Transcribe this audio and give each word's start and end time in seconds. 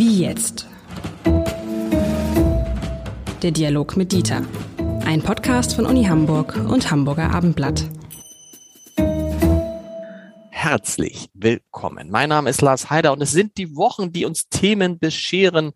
Wie 0.00 0.22
jetzt? 0.22 0.66
Der 3.42 3.50
Dialog 3.50 3.98
mit 3.98 4.12
Dieter. 4.12 4.42
Ein 5.04 5.20
Podcast 5.20 5.74
von 5.74 5.84
Uni 5.84 6.04
Hamburg 6.04 6.56
und 6.56 6.90
Hamburger 6.90 7.30
Abendblatt. 7.34 7.84
Herzlich 10.48 11.28
willkommen. 11.34 12.08
Mein 12.10 12.30
Name 12.30 12.48
ist 12.48 12.62
Lars 12.62 12.88
Heider 12.88 13.12
und 13.12 13.20
es 13.20 13.32
sind 13.32 13.58
die 13.58 13.76
Wochen, 13.76 14.10
die 14.10 14.24
uns 14.24 14.48
Themen 14.48 14.98
bescheren, 14.98 15.72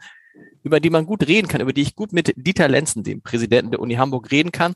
über 0.62 0.80
die 0.80 0.88
man 0.88 1.04
gut 1.04 1.26
reden 1.26 1.46
kann, 1.46 1.60
über 1.60 1.74
die 1.74 1.82
ich 1.82 1.94
gut 1.94 2.14
mit 2.14 2.32
Dieter 2.34 2.68
Lenzen, 2.68 3.02
dem 3.04 3.20
Präsidenten 3.20 3.72
der 3.72 3.80
Uni 3.80 3.96
Hamburg, 3.96 4.30
reden 4.30 4.52
kann. 4.52 4.72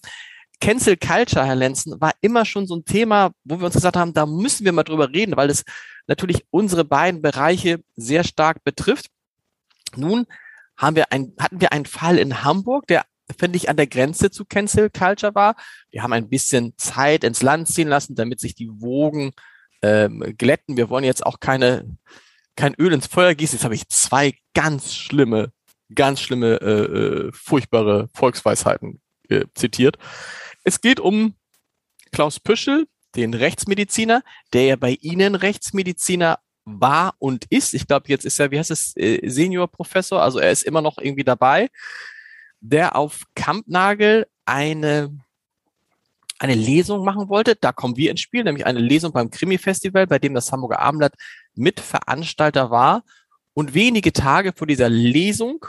Cancel 0.60 0.98
Culture, 0.98 1.46
Herr 1.46 1.56
Lenzen, 1.56 1.98
war 2.02 2.12
immer 2.20 2.44
schon 2.44 2.66
so 2.66 2.76
ein 2.76 2.84
Thema, 2.84 3.30
wo 3.44 3.58
wir 3.58 3.64
uns 3.64 3.76
gesagt 3.76 3.96
haben, 3.96 4.12
da 4.12 4.26
müssen 4.26 4.66
wir 4.66 4.72
mal 4.72 4.82
drüber 4.82 5.08
reden, 5.08 5.38
weil 5.38 5.48
es 5.48 5.64
natürlich 6.06 6.44
unsere 6.50 6.84
beiden 6.84 7.22
Bereiche 7.22 7.82
sehr 7.96 8.24
stark 8.24 8.62
betrifft. 8.62 9.06
Nun 9.96 10.26
haben 10.76 10.96
wir 10.96 11.12
ein, 11.12 11.32
hatten 11.38 11.60
wir 11.60 11.72
einen 11.72 11.86
Fall 11.86 12.18
in 12.18 12.44
Hamburg, 12.44 12.86
der 12.86 13.04
finde 13.38 13.56
ich 13.56 13.68
an 13.68 13.76
der 13.76 13.86
Grenze 13.86 14.30
zu 14.30 14.44
Cancel 14.44 14.90
Culture 14.90 15.34
war. 15.34 15.54
Wir 15.90 16.02
haben 16.02 16.12
ein 16.12 16.28
bisschen 16.28 16.74
Zeit 16.78 17.24
ins 17.24 17.42
Land 17.42 17.68
ziehen 17.68 17.88
lassen, 17.88 18.14
damit 18.14 18.40
sich 18.40 18.54
die 18.54 18.70
Wogen 18.70 19.32
ähm, 19.82 20.34
glätten. 20.38 20.76
Wir 20.76 20.88
wollen 20.88 21.04
jetzt 21.04 21.24
auch 21.24 21.40
keine 21.40 21.84
kein 22.58 22.74
Öl 22.74 22.92
ins 22.92 23.06
Feuer 23.06 23.34
gießen. 23.34 23.56
Jetzt 23.56 23.64
habe 23.64 23.76
ich 23.76 23.88
zwei 23.88 24.34
ganz 24.52 24.92
schlimme, 24.92 25.52
ganz 25.94 26.20
schlimme, 26.20 26.56
äh, 26.60 27.28
äh, 27.28 27.32
furchtbare 27.32 28.08
Volksweisheiten 28.12 29.00
äh, 29.28 29.44
zitiert. 29.54 29.96
Es 30.64 30.80
geht 30.80 30.98
um 30.98 31.34
Klaus 32.10 32.40
Püschel, 32.40 32.88
den 33.14 33.32
Rechtsmediziner, 33.32 34.22
der 34.52 34.64
ja 34.64 34.76
bei 34.76 34.98
Ihnen 35.00 35.36
Rechtsmediziner 35.36 36.40
war 36.68 37.14
und 37.18 37.46
ist. 37.50 37.74
Ich 37.74 37.86
glaube, 37.86 38.08
jetzt 38.08 38.24
ist 38.24 38.38
er, 38.38 38.50
wie 38.50 38.58
heißt 38.58 38.70
es, 38.70 38.96
äh, 38.96 39.28
Seniorprofessor, 39.28 40.22
also 40.22 40.38
er 40.38 40.50
ist 40.50 40.64
immer 40.64 40.82
noch 40.82 40.98
irgendwie 40.98 41.24
dabei, 41.24 41.70
der 42.60 42.96
auf 42.96 43.22
Kampnagel 43.34 44.26
eine 44.44 45.10
eine 46.38 46.54
Lesung 46.54 47.04
machen 47.04 47.28
wollte. 47.28 47.56
Da 47.56 47.72
kommen 47.72 47.96
wir 47.96 48.10
ins 48.10 48.20
Spiel, 48.20 48.44
nämlich 48.44 48.64
eine 48.64 48.78
Lesung 48.78 49.12
beim 49.12 49.30
Krimi-Festival, 49.30 50.06
bei 50.06 50.18
dem 50.18 50.34
das 50.34 50.52
Hamburger 50.52 50.80
Abendblatt 50.80 51.14
Mitveranstalter 51.54 52.70
war. 52.70 53.02
Und 53.54 53.74
wenige 53.74 54.12
Tage 54.12 54.52
vor 54.54 54.66
dieser 54.66 54.88
Lesung, 54.88 55.66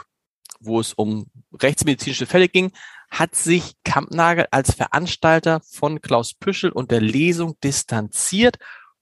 wo 0.60 0.78
es 0.78 0.92
um 0.92 1.26
rechtsmedizinische 1.60 2.26
Fälle 2.26 2.48
ging, 2.48 2.70
hat 3.10 3.34
sich 3.34 3.74
Kampnagel 3.82 4.46
als 4.52 4.74
Veranstalter 4.74 5.60
von 5.68 6.00
Klaus 6.00 6.34
Püschel 6.34 6.70
und 6.70 6.92
der 6.92 7.00
Lesung 7.00 7.58
distanziert 7.64 8.58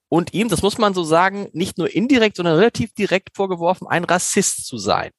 und 0.08 0.32
ihm, 0.32 0.48
das 0.48 0.62
muss 0.62 0.78
man 0.78 0.94
so 0.94 1.04
sagen, 1.04 1.48
nicht 1.52 1.78
nur 1.78 1.94
indirekt, 1.94 2.36
sondern 2.36 2.56
relativ 2.56 2.92
direkt 2.94 3.36
vorgeworfen, 3.36 3.86
ein 3.86 4.04
Rassist 4.04 4.66
zu 4.66 4.78
sein. 4.78 5.10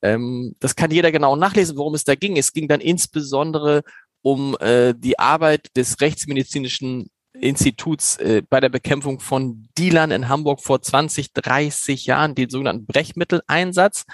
Ähm, 0.00 0.56
das 0.60 0.76
kann 0.76 0.90
jeder 0.90 1.12
genau 1.12 1.36
nachlesen, 1.36 1.76
worum 1.76 1.94
es 1.94 2.04
da 2.04 2.14
ging. 2.14 2.36
Es 2.36 2.52
ging 2.52 2.68
dann 2.68 2.80
insbesondere 2.80 3.82
um 4.22 4.56
äh, 4.60 4.94
die 4.96 5.18
Arbeit 5.18 5.76
des 5.76 6.00
Rechtsmedizinischen 6.00 7.10
Instituts 7.34 8.16
äh, 8.18 8.42
bei 8.48 8.60
der 8.60 8.68
Bekämpfung 8.68 9.20
von 9.20 9.68
Dealern 9.76 10.10
in 10.10 10.28
Hamburg 10.28 10.62
vor 10.62 10.80
20, 10.80 11.32
30 11.32 12.06
Jahren, 12.06 12.34
den 12.34 12.50
sogenannten 12.50 12.86
Brechmitteleinsatz. 12.86 14.04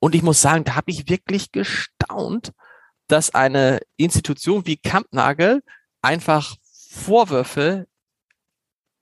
Und 0.00 0.14
ich 0.14 0.22
muss 0.22 0.40
sagen, 0.40 0.64
da 0.64 0.76
habe 0.76 0.90
ich 0.90 1.08
wirklich 1.08 1.52
gestaunt, 1.52 2.52
dass 3.08 3.34
eine 3.34 3.80
Institution 3.96 4.66
wie 4.66 4.76
Kampnagel 4.76 5.62
einfach 6.02 6.56
Vorwürfe 6.90 7.86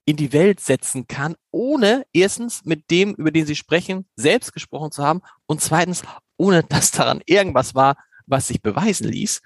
in 0.07 0.15
die 0.15 0.31
Welt 0.31 0.61
setzen 0.61 1.05
kann, 1.07 1.35
ohne 1.51 2.05
erstens 2.13 2.63
mit 2.63 2.89
dem, 2.89 3.13
über 3.15 3.29
den 3.29 3.45
sie 3.45 3.57
sprechen, 3.57 4.07
selbst 4.15 4.53
gesprochen 4.53 4.91
zu 4.91 5.03
haben 5.03 5.21
und 5.47 5.59
zweitens, 5.59 6.01
ohne 6.37 6.63
dass 6.69 6.91
daran 6.91 7.21
irgendwas 7.25 7.75
war, 7.75 7.97
was 8.25 8.47
sich 8.47 8.61
beweisen 8.61 9.09
ließ. 9.09 9.41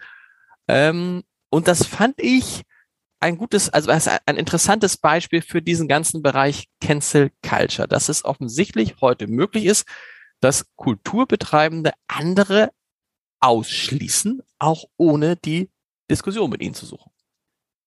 Ähm, 0.68 1.24
und 1.50 1.68
das 1.68 1.86
fand 1.88 2.22
ich 2.22 2.62
ein 3.20 3.38
gutes, 3.38 3.70
also 3.70 3.92
ein 4.26 4.38
interessantes 4.38 4.98
Beispiel 4.98 5.42
für 5.42 5.64
diesen 5.64 5.88
ganzen 5.88 6.22
Bereich 6.22 6.68
Cancel 6.80 7.32
Culture, 7.42 7.88
dass 7.88 8.08
es 8.08 8.24
offensichtlich 8.24 9.02
heute 9.02 9.28
möglich 9.28 9.66
ist, 9.66 9.88
dass 10.42 10.68
Kulturbetreibende 10.76 11.92
andere 12.08 12.72
ausschließen, 13.40 14.44
auch 14.60 14.86
ohne 14.98 15.38
die 15.38 15.72
Diskussion 16.10 16.52
mit 16.52 16.62
ihnen 16.62 16.76
zu 16.76 16.86
suchen. 16.86 17.12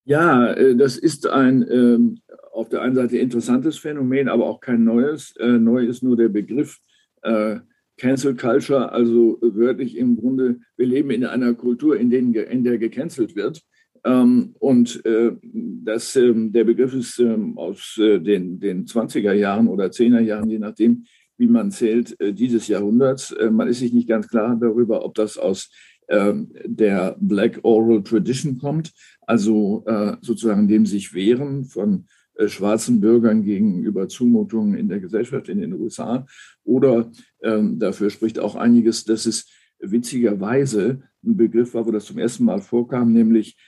Ja, 0.04 0.52
äh, 0.52 0.76
das 0.76 0.98
ist 0.98 1.26
ein 1.26 1.64
ähm, 1.70 2.18
auf 2.52 2.68
der 2.68 2.82
einen 2.82 2.94
Seite 2.94 3.18
interessantes 3.18 3.78
Phänomen, 3.78 4.28
aber 4.28 4.46
auch 4.46 4.60
kein 4.60 4.84
neues. 4.84 5.34
Äh, 5.38 5.58
neu 5.58 5.86
ist 5.86 6.02
nur 6.02 6.16
der 6.16 6.28
Begriff 6.28 6.78
äh, 7.22 7.56
Cancel 7.96 8.36
Culture, 8.36 8.92
also 8.92 9.38
wörtlich 9.40 9.96
im 9.96 10.16
Grunde, 10.16 10.58
wir 10.76 10.86
leben 10.86 11.10
in 11.10 11.24
einer 11.24 11.54
Kultur, 11.54 11.96
in, 11.96 12.10
denen, 12.10 12.34
in 12.34 12.64
der 12.64 12.78
gecancelt 12.78 13.34
wird. 13.34 13.62
Ähm, 14.04 14.54
und 14.58 15.02
das, 15.04 16.16
ähm, 16.16 16.52
der 16.52 16.64
Begriff 16.64 16.92
ist 16.92 17.22
aus 17.56 17.94
den, 17.96 18.58
den 18.58 18.84
20er 18.84 19.32
Jahren 19.32 19.68
oder 19.68 19.86
10er 19.86 20.20
Jahren, 20.20 20.50
je 20.50 20.58
nachdem, 20.58 21.04
wie 21.38 21.46
man 21.46 21.70
zählt, 21.70 22.16
dieses 22.20 22.68
Jahrhunderts. 22.68 23.34
man 23.50 23.68
ist 23.68 23.78
sich 23.78 23.92
nicht 23.92 24.08
ganz 24.08 24.28
klar 24.28 24.56
darüber, 24.60 25.04
ob 25.04 25.14
das 25.14 25.38
aus 25.38 25.70
der 26.08 27.16
Black 27.18 27.60
Oral 27.62 28.02
Tradition 28.02 28.58
kommt, 28.58 28.92
also 29.22 29.84
äh, 29.86 30.16
sozusagen 30.20 30.68
dem 30.68 30.86
sich 30.86 31.14
wehren 31.14 31.64
von 31.64 32.06
äh, 32.36 32.48
schwarzen 32.48 33.00
Bürgern 33.00 33.44
gegenüber 33.44 34.08
Zumutungen 34.08 34.74
in 34.74 34.88
der 34.88 35.00
Gesellschaft 35.00 35.48
in 35.48 35.60
den 35.60 35.72
USA. 35.74 36.26
Oder 36.64 37.10
ähm, 37.42 37.78
dafür 37.78 38.10
spricht 38.10 38.38
auch 38.38 38.56
einiges, 38.56 39.04
dass 39.04 39.26
es 39.26 39.48
witzigerweise 39.78 41.02
ein 41.24 41.36
Begriff 41.36 41.74
war, 41.74 41.86
wo 41.86 41.90
das 41.90 42.06
zum 42.06 42.18
ersten 42.18 42.44
Mal 42.44 42.60
vorkam, 42.60 43.12
nämlich 43.12 43.56
ähm, 43.56 43.64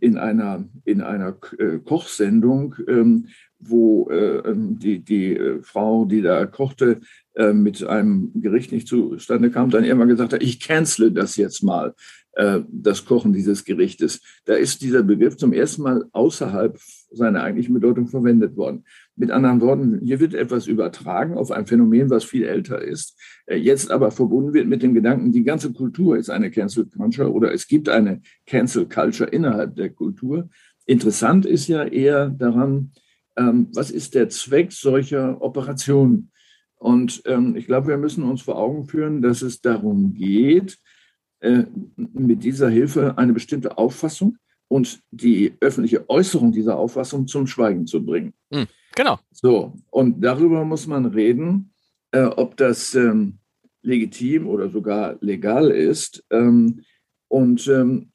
in 0.00 0.18
einer, 0.18 0.64
in 0.84 1.00
einer 1.02 1.36
äh, 1.58 1.78
Kochsendung, 1.78 2.74
ähm, 2.88 3.28
wo 3.60 4.08
äh, 4.10 4.38
ähm, 4.38 4.76
die, 4.78 4.98
die 4.98 5.36
äh, 5.36 5.62
Frau, 5.62 6.04
die 6.04 6.22
da 6.22 6.46
kochte, 6.46 7.00
mit 7.34 7.82
einem 7.82 8.30
Gericht 8.34 8.72
nicht 8.72 8.86
zustande 8.86 9.50
kam, 9.50 9.70
dann 9.70 9.84
irgendwann 9.84 10.10
gesagt 10.10 10.34
hat, 10.34 10.42
ich 10.42 10.60
cancele 10.60 11.12
das 11.12 11.36
jetzt 11.36 11.62
mal. 11.62 11.94
Das 12.68 13.06
Kochen 13.06 13.32
dieses 13.32 13.64
Gerichtes. 13.64 14.20
Da 14.44 14.52
ist 14.52 14.82
dieser 14.82 15.02
Begriff 15.02 15.38
zum 15.38 15.54
ersten 15.54 15.80
Mal 15.80 16.04
außerhalb 16.12 16.78
seiner 17.10 17.42
eigentlichen 17.42 17.72
Bedeutung 17.72 18.06
verwendet 18.06 18.54
worden. 18.54 18.84
Mit 19.14 19.30
anderen 19.30 19.60
Worten, 19.60 20.00
hier 20.02 20.20
wird 20.20 20.32
etwas 20.32 20.66
übertragen 20.66 21.34
auf 21.34 21.50
ein 21.50 21.66
Phänomen, 21.66 22.08
was 22.08 22.24
viel 22.24 22.44
älter 22.44 22.80
ist, 22.80 23.18
äh, 23.46 23.56
jetzt 23.56 23.90
aber 23.90 24.10
verbunden 24.10 24.54
wird 24.54 24.66
mit 24.66 24.82
dem 24.82 24.94
Gedanken, 24.94 25.32
die 25.32 25.44
ganze 25.44 25.72
Kultur 25.72 26.16
ist 26.16 26.30
eine 26.30 26.50
Cancel 26.50 26.86
Culture 26.86 27.30
oder 27.30 27.52
es 27.52 27.66
gibt 27.66 27.88
eine 27.88 28.22
Cancel 28.46 28.88
Culture 28.88 29.28
innerhalb 29.28 29.76
der 29.76 29.90
Kultur. 29.90 30.48
Interessant 30.86 31.44
ist 31.46 31.68
ja 31.68 31.84
eher 31.84 32.30
daran, 32.30 32.92
ähm, 33.36 33.68
was 33.74 33.90
ist 33.90 34.14
der 34.14 34.28
Zweck 34.28 34.72
solcher 34.72 35.40
Operationen? 35.42 36.30
Und 36.76 37.22
ähm, 37.26 37.54
ich 37.54 37.66
glaube, 37.66 37.88
wir 37.88 37.98
müssen 37.98 38.24
uns 38.24 38.42
vor 38.42 38.58
Augen 38.58 38.86
führen, 38.86 39.22
dass 39.22 39.42
es 39.42 39.60
darum 39.60 40.14
geht, 40.14 40.78
äh, 41.40 41.64
mit 41.96 42.42
dieser 42.44 42.68
Hilfe 42.68 43.18
eine 43.18 43.32
bestimmte 43.32 43.78
Auffassung 43.78 44.36
und 44.72 45.02
die 45.10 45.52
öffentliche 45.60 46.08
Äußerung 46.08 46.50
dieser 46.50 46.78
Auffassung 46.78 47.26
zum 47.26 47.46
Schweigen 47.46 47.86
zu 47.86 48.02
bringen. 48.02 48.32
Mhm, 48.50 48.68
genau. 48.94 49.18
So, 49.30 49.74
und 49.90 50.22
darüber 50.24 50.64
muss 50.64 50.86
man 50.86 51.04
reden, 51.04 51.74
äh, 52.10 52.22
ob 52.22 52.56
das 52.56 52.94
ähm, 52.94 53.38
legitim 53.82 54.48
oder 54.48 54.70
sogar 54.70 55.18
legal 55.20 55.70
ist 55.70 56.24
ähm, 56.30 56.84
und 57.28 57.68
ähm, 57.68 58.12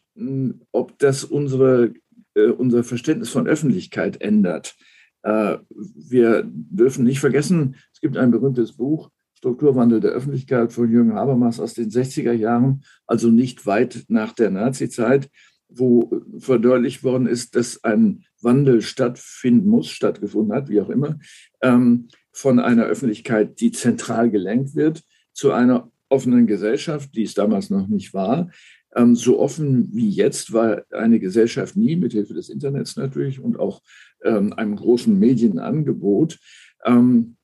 ob 0.71 0.97
das 0.97 1.23
unsere, 1.25 1.93
äh, 2.33 2.47
unser 2.47 2.83
Verständnis 2.83 3.29
von 3.29 3.47
Öffentlichkeit 3.47 4.19
ändert. 4.19 4.75
Äh, 5.21 5.57
wir 5.69 6.41
dürfen 6.43 7.05
nicht 7.05 7.19
vergessen, 7.19 7.75
es 7.93 8.01
gibt 8.01 8.17
ein 8.17 8.31
berühmtes 8.31 8.73
Buch, 8.73 9.11
Strukturwandel 9.35 9.99
der 9.99 10.09
Öffentlichkeit 10.09 10.73
von 10.73 10.89
Jürgen 10.89 11.13
Habermas 11.13 11.59
aus 11.59 11.75
den 11.75 11.91
60er 11.91 12.33
Jahren, 12.33 12.83
also 13.05 13.29
nicht 13.29 13.67
weit 13.67 14.05
nach 14.07 14.33
der 14.33 14.49
Nazizeit, 14.49 15.29
wo 15.69 16.21
verdeutlicht 16.37 17.03
worden 17.03 17.27
ist, 17.27 17.55
dass 17.55 17.83
ein 17.83 18.23
Wandel 18.41 18.81
stattfinden 18.81 19.67
muss, 19.67 19.89
stattgefunden 19.89 20.55
hat, 20.55 20.69
wie 20.69 20.81
auch 20.81 20.89
immer, 20.89 21.19
ähm, 21.61 22.07
von 22.31 22.59
einer 22.59 22.85
Öffentlichkeit, 22.85 23.59
die 23.59 23.71
zentral 23.71 24.29
gelenkt 24.29 24.75
wird, 24.75 25.03
zu 25.33 25.51
einer 25.51 25.91
offenen 26.09 26.47
Gesellschaft, 26.47 27.15
die 27.15 27.23
es 27.23 27.33
damals 27.33 27.69
noch 27.69 27.87
nicht 27.87 28.13
war. 28.13 28.49
Ähm, 28.95 29.15
so 29.15 29.39
offen 29.39 29.89
wie 29.93 30.09
jetzt 30.09 30.53
war 30.53 30.83
eine 30.91 31.19
Gesellschaft 31.19 31.75
nie, 31.75 31.95
mit 31.95 32.13
Hilfe 32.13 32.33
des 32.33 32.49
Internets 32.49 32.95
natürlich 32.95 33.39
und 33.39 33.59
auch 33.59 33.81
ähm, 34.23 34.53
einem 34.53 34.75
großen 34.75 35.17
Medienangebot. 35.17 36.39
Ähm, 36.85 37.37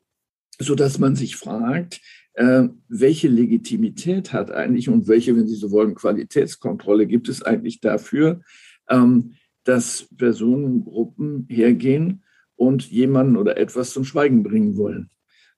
so 0.59 0.75
dass 0.75 0.99
man 0.99 1.15
sich 1.15 1.35
fragt, 1.35 1.99
äh, 2.33 2.63
welche 2.87 3.27
Legitimität 3.27 4.33
hat 4.33 4.51
eigentlich 4.51 4.89
und 4.89 5.07
welche, 5.07 5.35
wenn 5.35 5.47
Sie 5.47 5.55
so 5.55 5.71
wollen, 5.71 5.95
Qualitätskontrolle 5.95 7.07
gibt 7.07 7.29
es 7.29 7.43
eigentlich 7.43 7.79
dafür, 7.79 8.41
ähm, 8.89 9.33
dass 9.63 10.07
Personengruppen 10.17 11.45
hergehen 11.49 12.23
und 12.55 12.89
jemanden 12.89 13.37
oder 13.37 13.57
etwas 13.57 13.91
zum 13.91 14.03
Schweigen 14.03 14.43
bringen 14.43 14.77
wollen. 14.77 15.09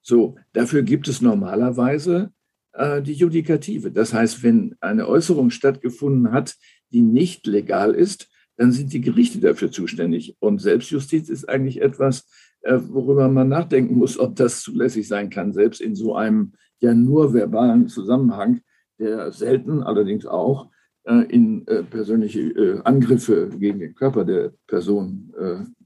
So, 0.02 0.36
dafür 0.54 0.84
gibt 0.84 1.08
es 1.08 1.22
normalerweise 1.22 2.32
äh, 2.74 3.02
die 3.02 3.14
Judikative. 3.14 3.92
Das 3.92 4.14
heißt, 4.14 4.44
wenn 4.44 4.76
eine 4.80 5.08
Äußerung 5.08 5.50
stattgefunden 5.50 6.32
hat, 6.32 6.56
die 6.92 7.02
nicht 7.02 7.48
legal 7.48 7.96
ist, 7.96 8.30
dann 8.58 8.72
sind 8.72 8.94
die 8.94 9.02
Gerichte 9.02 9.40
dafür 9.40 9.72
zuständig. 9.72 10.38
Und 10.40 10.62
Selbstjustiz 10.62 11.30
ist 11.30 11.50
eigentlich 11.50 11.82
etwas, 11.82 12.28
äh, 12.62 12.78
worüber 12.80 13.28
man 13.30 13.50
nachdenken 13.50 13.96
muss, 13.96 14.20
ob 14.20 14.36
das 14.36 14.62
zulässig 14.62 15.08
sein 15.08 15.30
kann, 15.30 15.54
selbst 15.54 15.82
in 15.82 15.96
so 15.96 16.16
einem 16.16 16.54
ja 16.86 16.94
nur 16.94 17.34
verbalen 17.34 17.88
Zusammenhang, 17.88 18.62
der 19.00 19.32
selten 19.32 19.84
allerdings 19.84 20.26
auch 20.26 20.70
äh, 21.08 21.24
in 21.30 21.68
äh, 21.68 21.84
persönliche 21.84 22.40
äh, 22.40 22.82
Angriffe 22.84 23.50
gegen 23.60 23.80
den 23.80 23.94
Körper 23.94 24.26
der 24.26 24.54
Person 24.66 25.32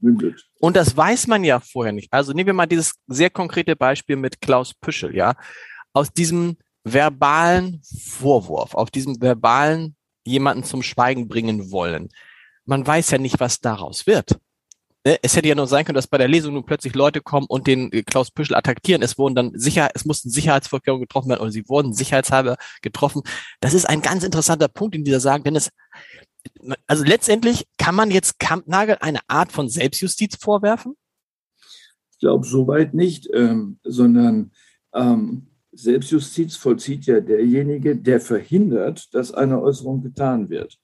mündet. 0.00 0.48
Und 0.60 0.76
das 0.76 0.96
weiß 0.96 1.26
man 1.26 1.44
ja 1.44 1.60
vorher 1.60 1.92
nicht. 1.92 2.10
Also 2.10 2.32
nehmen 2.32 2.46
wir 2.46 2.54
mal 2.54 2.66
dieses 2.66 2.94
sehr 3.06 3.28
konkrete 3.28 3.76
Beispiel 3.76 4.16
mit 4.16 4.40
Klaus 4.40 4.72
Püschel, 4.74 5.14
ja. 5.14 5.34
Aus 5.92 6.12
diesem 6.12 6.56
verbalen 6.84 7.82
Vorwurf, 7.82 8.74
auf 8.74 8.90
diesem 8.90 9.20
verbalen 9.20 9.96
jemanden 10.24 10.64
zum 10.64 10.82
Schweigen 10.82 11.28
bringen 11.28 11.70
wollen. 11.70 12.08
Man 12.64 12.86
weiß 12.86 13.10
ja 13.10 13.18
nicht, 13.18 13.40
was 13.40 13.58
daraus 13.58 14.06
wird. 14.06 14.38
Ne, 15.04 15.18
es 15.22 15.34
hätte 15.34 15.48
ja 15.48 15.54
nur 15.54 15.66
sein 15.66 15.84
können, 15.84 15.94
dass 15.94 16.06
bei 16.06 16.18
der 16.18 16.28
Lesung 16.28 16.52
nun 16.54 16.66
plötzlich 16.66 16.94
Leute 16.94 17.22
kommen 17.22 17.46
und 17.48 17.66
den 17.66 17.90
äh, 17.92 18.02
Klaus 18.02 18.30
Püschel 18.30 18.54
attackieren. 18.54 19.02
Es 19.02 19.16
wurden 19.16 19.34
dann 19.34 19.52
sicher, 19.54 19.90
es 19.94 20.04
mussten 20.04 20.28
Sicherheitsvorkehrungen 20.28 21.02
getroffen 21.02 21.30
werden 21.30 21.40
oder 21.40 21.50
sie 21.50 21.68
wurden 21.68 21.94
sicherheitshalber 21.94 22.56
getroffen. 22.82 23.22
Das 23.60 23.72
ist 23.72 23.86
ein 23.86 24.02
ganz 24.02 24.24
interessanter 24.24 24.68
Punkt 24.68 24.94
in 24.94 25.04
dieser 25.04 25.20
Sagen, 25.20 25.44
denn 25.44 25.56
es, 25.56 25.70
also 26.86 27.04
letztendlich 27.04 27.66
kann 27.78 27.94
man 27.94 28.10
jetzt 28.10 28.38
Kampnagel 28.38 28.98
eine 29.00 29.20
Art 29.26 29.52
von 29.52 29.70
Selbstjustiz 29.70 30.36
vorwerfen? 30.36 30.94
Ich 32.12 32.18
glaube 32.18 32.46
soweit 32.46 32.92
nicht, 32.92 33.26
ähm, 33.32 33.78
sondern 33.82 34.52
ähm, 34.92 35.46
Selbstjustiz 35.72 36.56
vollzieht 36.56 37.06
ja 37.06 37.20
derjenige, 37.20 37.96
der 37.96 38.20
verhindert, 38.20 39.14
dass 39.14 39.32
eine 39.32 39.62
Äußerung 39.62 40.02
getan 40.02 40.50
wird. 40.50 40.78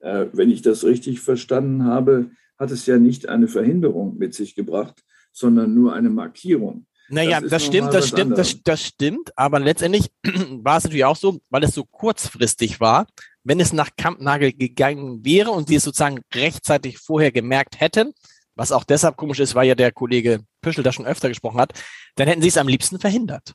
Äh, 0.00 0.26
wenn 0.34 0.50
ich 0.50 0.60
das 0.60 0.84
richtig 0.84 1.20
verstanden 1.20 1.84
habe, 1.84 2.32
hat 2.58 2.70
es 2.70 2.86
ja 2.86 2.98
nicht 2.98 3.28
eine 3.28 3.48
Verhinderung 3.48 4.18
mit 4.18 4.34
sich 4.34 4.54
gebracht, 4.54 5.02
sondern 5.32 5.74
nur 5.74 5.94
eine 5.94 6.10
Markierung. 6.10 6.86
Naja, 7.08 7.40
das, 7.40 7.50
das 7.50 7.66
stimmt, 7.66 7.92
das 7.92 8.08
stimmt, 8.08 8.38
das, 8.38 8.62
das, 8.62 8.82
stimmt, 8.82 9.36
aber 9.36 9.60
letztendlich 9.60 10.10
war 10.24 10.78
es 10.78 10.84
natürlich 10.84 11.04
auch 11.04 11.16
so, 11.16 11.40
weil 11.50 11.64
es 11.64 11.74
so 11.74 11.84
kurzfristig 11.84 12.80
war, 12.80 13.06
wenn 13.44 13.60
es 13.60 13.72
nach 13.72 13.90
Kampnagel 13.96 14.52
gegangen 14.52 15.24
wäre 15.24 15.50
und 15.50 15.68
sie 15.68 15.74
es 15.74 15.82
sozusagen 15.82 16.20
rechtzeitig 16.32 16.98
vorher 16.98 17.32
gemerkt 17.32 17.80
hätten, 17.80 18.12
was 18.54 18.72
auch 18.72 18.84
deshalb 18.84 19.16
komisch 19.16 19.40
ist, 19.40 19.54
weil 19.54 19.68
ja 19.68 19.74
der 19.74 19.92
Kollege 19.92 20.40
Püschel 20.60 20.84
da 20.84 20.92
schon 20.92 21.06
öfter 21.06 21.28
gesprochen 21.28 21.60
hat, 21.60 21.72
dann 22.14 22.28
hätten 22.28 22.42
sie 22.42 22.48
es 22.48 22.56
am 22.56 22.68
liebsten 22.68 22.98
verhindert. 22.98 23.54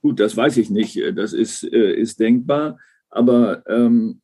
Gut, 0.00 0.18
das 0.18 0.36
weiß 0.36 0.56
ich 0.56 0.70
nicht. 0.70 1.00
Das 1.14 1.32
ist, 1.32 1.62
äh, 1.62 1.92
ist 1.92 2.18
denkbar. 2.18 2.78
Aber 3.08 3.62
ähm, 3.68 4.21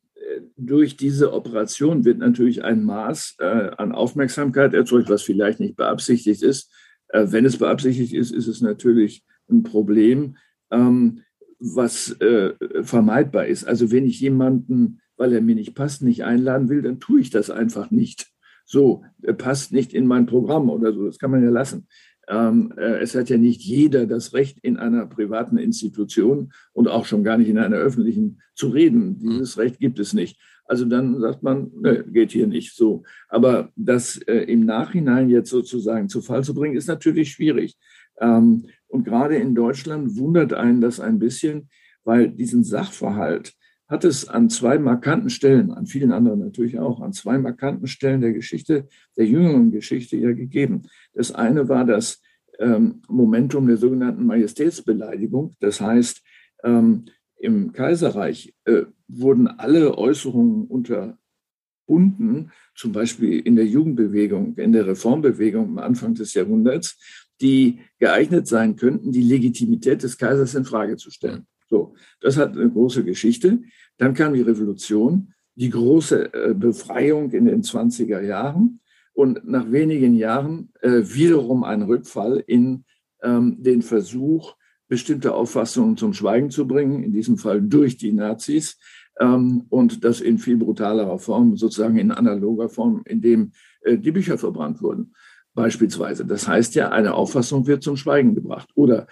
durch 0.57 0.97
diese 0.97 1.33
Operation 1.33 2.05
wird 2.05 2.19
natürlich 2.19 2.63
ein 2.63 2.83
Maß 2.83 3.35
äh, 3.39 3.71
an 3.77 3.91
Aufmerksamkeit 3.91 4.73
erzeugt, 4.73 5.09
was 5.09 5.23
vielleicht 5.23 5.59
nicht 5.59 5.75
beabsichtigt 5.75 6.43
ist. 6.43 6.71
Äh, 7.09 7.27
wenn 7.29 7.45
es 7.45 7.57
beabsichtigt 7.57 8.13
ist, 8.13 8.31
ist 8.31 8.47
es 8.47 8.61
natürlich 8.61 9.23
ein 9.49 9.63
Problem, 9.63 10.37
ähm, 10.71 11.21
was 11.59 12.11
äh, 12.21 12.53
vermeidbar 12.83 13.47
ist. 13.47 13.65
Also 13.65 13.91
wenn 13.91 14.05
ich 14.05 14.19
jemanden, 14.21 15.01
weil 15.17 15.33
er 15.33 15.41
mir 15.41 15.55
nicht 15.55 15.75
passt, 15.75 16.01
nicht 16.01 16.23
einladen 16.23 16.69
will, 16.69 16.81
dann 16.81 16.99
tue 16.99 17.21
ich 17.21 17.29
das 17.29 17.49
einfach 17.49 17.91
nicht. 17.91 18.27
So, 18.65 19.03
er 19.21 19.33
passt 19.33 19.73
nicht 19.73 19.93
in 19.93 20.05
mein 20.05 20.25
Programm 20.25 20.69
oder 20.69 20.93
so, 20.93 21.05
das 21.05 21.17
kann 21.17 21.31
man 21.31 21.43
ja 21.43 21.49
lassen. 21.49 21.87
Ähm, 22.29 22.71
äh, 22.77 22.99
es 22.99 23.15
hat 23.15 23.29
ja 23.29 23.37
nicht 23.37 23.61
jeder 23.61 24.05
das 24.05 24.33
Recht, 24.33 24.59
in 24.61 24.77
einer 24.77 25.07
privaten 25.07 25.57
Institution 25.57 26.53
und 26.73 26.87
auch 26.87 27.05
schon 27.05 27.23
gar 27.23 27.37
nicht 27.37 27.49
in 27.49 27.57
einer 27.57 27.77
öffentlichen 27.77 28.41
zu 28.53 28.69
reden. 28.69 29.17
Mhm. 29.19 29.29
Dieses 29.31 29.57
Recht 29.57 29.79
gibt 29.79 29.99
es 29.99 30.13
nicht. 30.13 30.39
Also 30.65 30.85
dann 30.85 31.19
sagt 31.19 31.41
man, 31.41 31.71
ne, 31.81 32.05
geht 32.07 32.31
hier 32.31 32.45
nicht 32.45 32.75
so. 32.75 33.01
Aber 33.27 33.71
das 33.75 34.17
äh, 34.27 34.43
im 34.43 34.65
Nachhinein 34.65 35.29
jetzt 35.29 35.49
sozusagen 35.49 36.07
zu 36.07 36.21
Fall 36.21 36.43
zu 36.43 36.53
bringen, 36.53 36.77
ist 36.77 36.87
natürlich 36.87 37.31
schwierig. 37.31 37.75
Ähm, 38.21 38.67
und 38.87 39.05
gerade 39.05 39.35
in 39.37 39.55
Deutschland 39.55 40.15
wundert 40.15 40.53
einen 40.53 40.81
das 40.81 40.99
ein 40.99 41.17
bisschen, 41.17 41.69
weil 42.03 42.29
diesen 42.29 42.63
Sachverhalt 42.63 43.53
hat 43.89 44.05
es 44.05 44.27
an 44.29 44.49
zwei 44.49 44.77
markanten 44.77 45.31
Stellen, 45.31 45.71
an 45.71 45.87
vielen 45.87 46.11
anderen 46.11 46.39
natürlich 46.39 46.79
auch, 46.79 47.01
an 47.01 47.11
zwei 47.11 47.39
markanten 47.39 47.87
Stellen 47.87 48.21
der 48.21 48.33
Geschichte, 48.33 48.87
der 49.17 49.25
jüngeren 49.25 49.71
Geschichte 49.71 50.15
ja 50.15 50.31
gegeben. 50.31 50.83
Das 51.13 51.31
eine 51.31 51.67
war 51.67 51.85
das 51.85 52.21
ähm, 52.59 53.01
Momentum 53.07 53.65
der 53.67 53.77
sogenannten 53.77 54.25
Majestätsbeleidigung. 54.27 55.55
Das 55.59 55.81
heißt, 55.81 56.21
ähm, 56.63 57.05
im 57.37 57.71
Kaiserreich 57.71 58.53
äh, 58.65 58.83
wurden 59.07 59.47
alle 59.47 59.97
Äußerungen 59.97 60.67
unterbunden, 60.67 62.51
zum 62.75 62.91
Beispiel 62.91 63.39
in 63.39 63.55
der 63.55 63.65
Jugendbewegung, 63.65 64.55
in 64.57 64.71
der 64.71 64.85
Reformbewegung 64.85 65.65
am 65.65 65.77
Anfang 65.79 66.13
des 66.13 66.35
Jahrhunderts, 66.35 66.97
die 67.41 67.79
geeignet 67.97 68.45
sein 68.47 68.75
könnten, 68.75 69.11
die 69.11 69.23
Legitimität 69.23 70.03
des 70.03 70.17
Kaisers 70.17 70.53
in 70.53 70.65
Frage 70.65 70.97
zu 70.97 71.09
stellen. 71.09 71.47
So, 71.69 71.93
das 72.21 72.37
hat 72.37 72.57
eine 72.57 72.69
große 72.69 73.03
Geschichte. 73.03 73.59
Dann 73.97 74.13
kam 74.13 74.33
die 74.33 74.41
Revolution, 74.41 75.33
die 75.55 75.69
große 75.69 76.33
äh, 76.33 76.53
Befreiung 76.53 77.31
in 77.31 77.45
den 77.45 77.61
20er 77.61 78.21
Jahren 78.21 78.79
und 79.13 79.47
nach 79.47 79.71
wenigen 79.71 80.15
Jahren 80.15 80.71
äh, 80.81 81.01
wiederum 81.03 81.63
ein 81.63 81.83
Rückfall 81.83 82.43
in 82.47 82.85
ähm, 83.21 83.57
den 83.61 83.81
Versuch, 83.81 84.55
bestimmte 84.87 85.33
Auffassungen 85.33 85.97
zum 85.97 86.13
Schweigen 86.13 86.49
zu 86.49 86.67
bringen, 86.67 87.03
in 87.03 87.13
diesem 87.13 87.37
Fall 87.37 87.61
durch 87.61 87.97
die 87.97 88.13
Nazis 88.13 88.79
ähm, 89.19 89.65
und 89.69 90.03
das 90.03 90.21
in 90.21 90.39
viel 90.39 90.57
brutalerer 90.57 91.19
Form, 91.19 91.57
sozusagen 91.57 91.97
in 91.97 92.11
analoger 92.11 92.69
Form, 92.69 93.03
indem 93.05 93.51
äh, 93.81 93.97
die 93.97 94.11
Bücher 94.11 94.37
verbrannt 94.37 94.81
wurden 94.81 95.13
beispielsweise. 95.53 96.25
Das 96.25 96.47
heißt 96.47 96.75
ja, 96.75 96.89
eine 96.89 97.13
Auffassung 97.13 97.67
wird 97.67 97.83
zum 97.83 97.97
Schweigen 97.97 98.33
gebracht. 98.33 98.69
Oder 98.75 99.07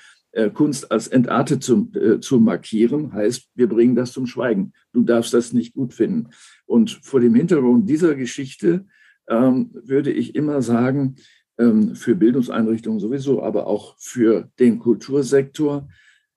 Kunst 0.54 0.92
als 0.92 1.08
entartet 1.08 1.64
zu, 1.64 1.92
äh, 1.96 2.20
zu 2.20 2.40
markieren, 2.40 3.14
heißt, 3.14 3.50
wir 3.56 3.68
bringen 3.68 3.96
das 3.96 4.12
zum 4.12 4.28
Schweigen. 4.28 4.74
Du 4.94 5.04
darfst 5.04 5.34
das 5.34 5.54
nicht 5.54 5.74
gut 5.74 5.94
finden. 5.94 6.30
Und 6.66 6.92
vor 7.02 7.20
dem 7.20 7.34
Hintergrund 7.34 7.90
dieser 7.90 8.16
Geschichte 8.16 8.86
ähm, 9.28 9.72
würde 9.74 10.12
ich 10.12 10.36
immer 10.36 10.62
sagen, 10.62 11.16
ähm, 11.58 11.96
für 11.96 12.16
Bildungseinrichtungen 12.16 13.00
sowieso, 13.00 13.42
aber 13.42 13.68
auch 13.68 13.96
für 14.00 14.50
den 14.60 14.80
Kultursektor, 14.80 15.88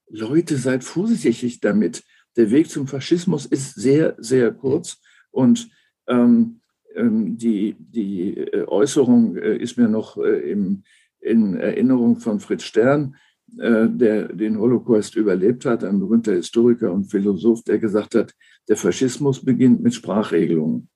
Leute, 0.08 0.56
seid 0.56 0.82
vorsichtig 0.82 1.60
damit. 1.60 2.02
Der 2.36 2.50
Weg 2.50 2.70
zum 2.70 2.86
Faschismus 2.86 3.46
ist 3.46 3.74
sehr, 3.74 4.16
sehr 4.18 4.52
kurz 4.52 5.00
und 5.30 5.68
ähm, 6.08 6.60
ähm 6.94 7.36
die, 7.36 7.76
die 7.78 8.36
äh, 8.38 8.66
Äußerung 8.66 9.36
äh, 9.36 9.56
ist 9.56 9.76
mir 9.76 9.88
noch 9.88 10.16
äh, 10.16 10.50
im, 10.50 10.84
in 11.20 11.54
Erinnerung 11.54 12.16
von 12.16 12.40
Fritz 12.40 12.62
Stern, 12.62 13.14
äh, 13.14 13.29
der 13.56 14.28
den 14.28 14.58
Holocaust 14.58 15.16
überlebt 15.16 15.64
hat, 15.64 15.84
ein 15.84 15.98
berühmter 15.98 16.32
Historiker 16.32 16.92
und 16.92 17.10
Philosoph, 17.10 17.62
der 17.64 17.78
gesagt 17.78 18.14
hat, 18.14 18.34
der 18.68 18.76
Faschismus 18.76 19.44
beginnt 19.44 19.82
mit 19.82 19.94
Sprachregelungen 19.94 20.88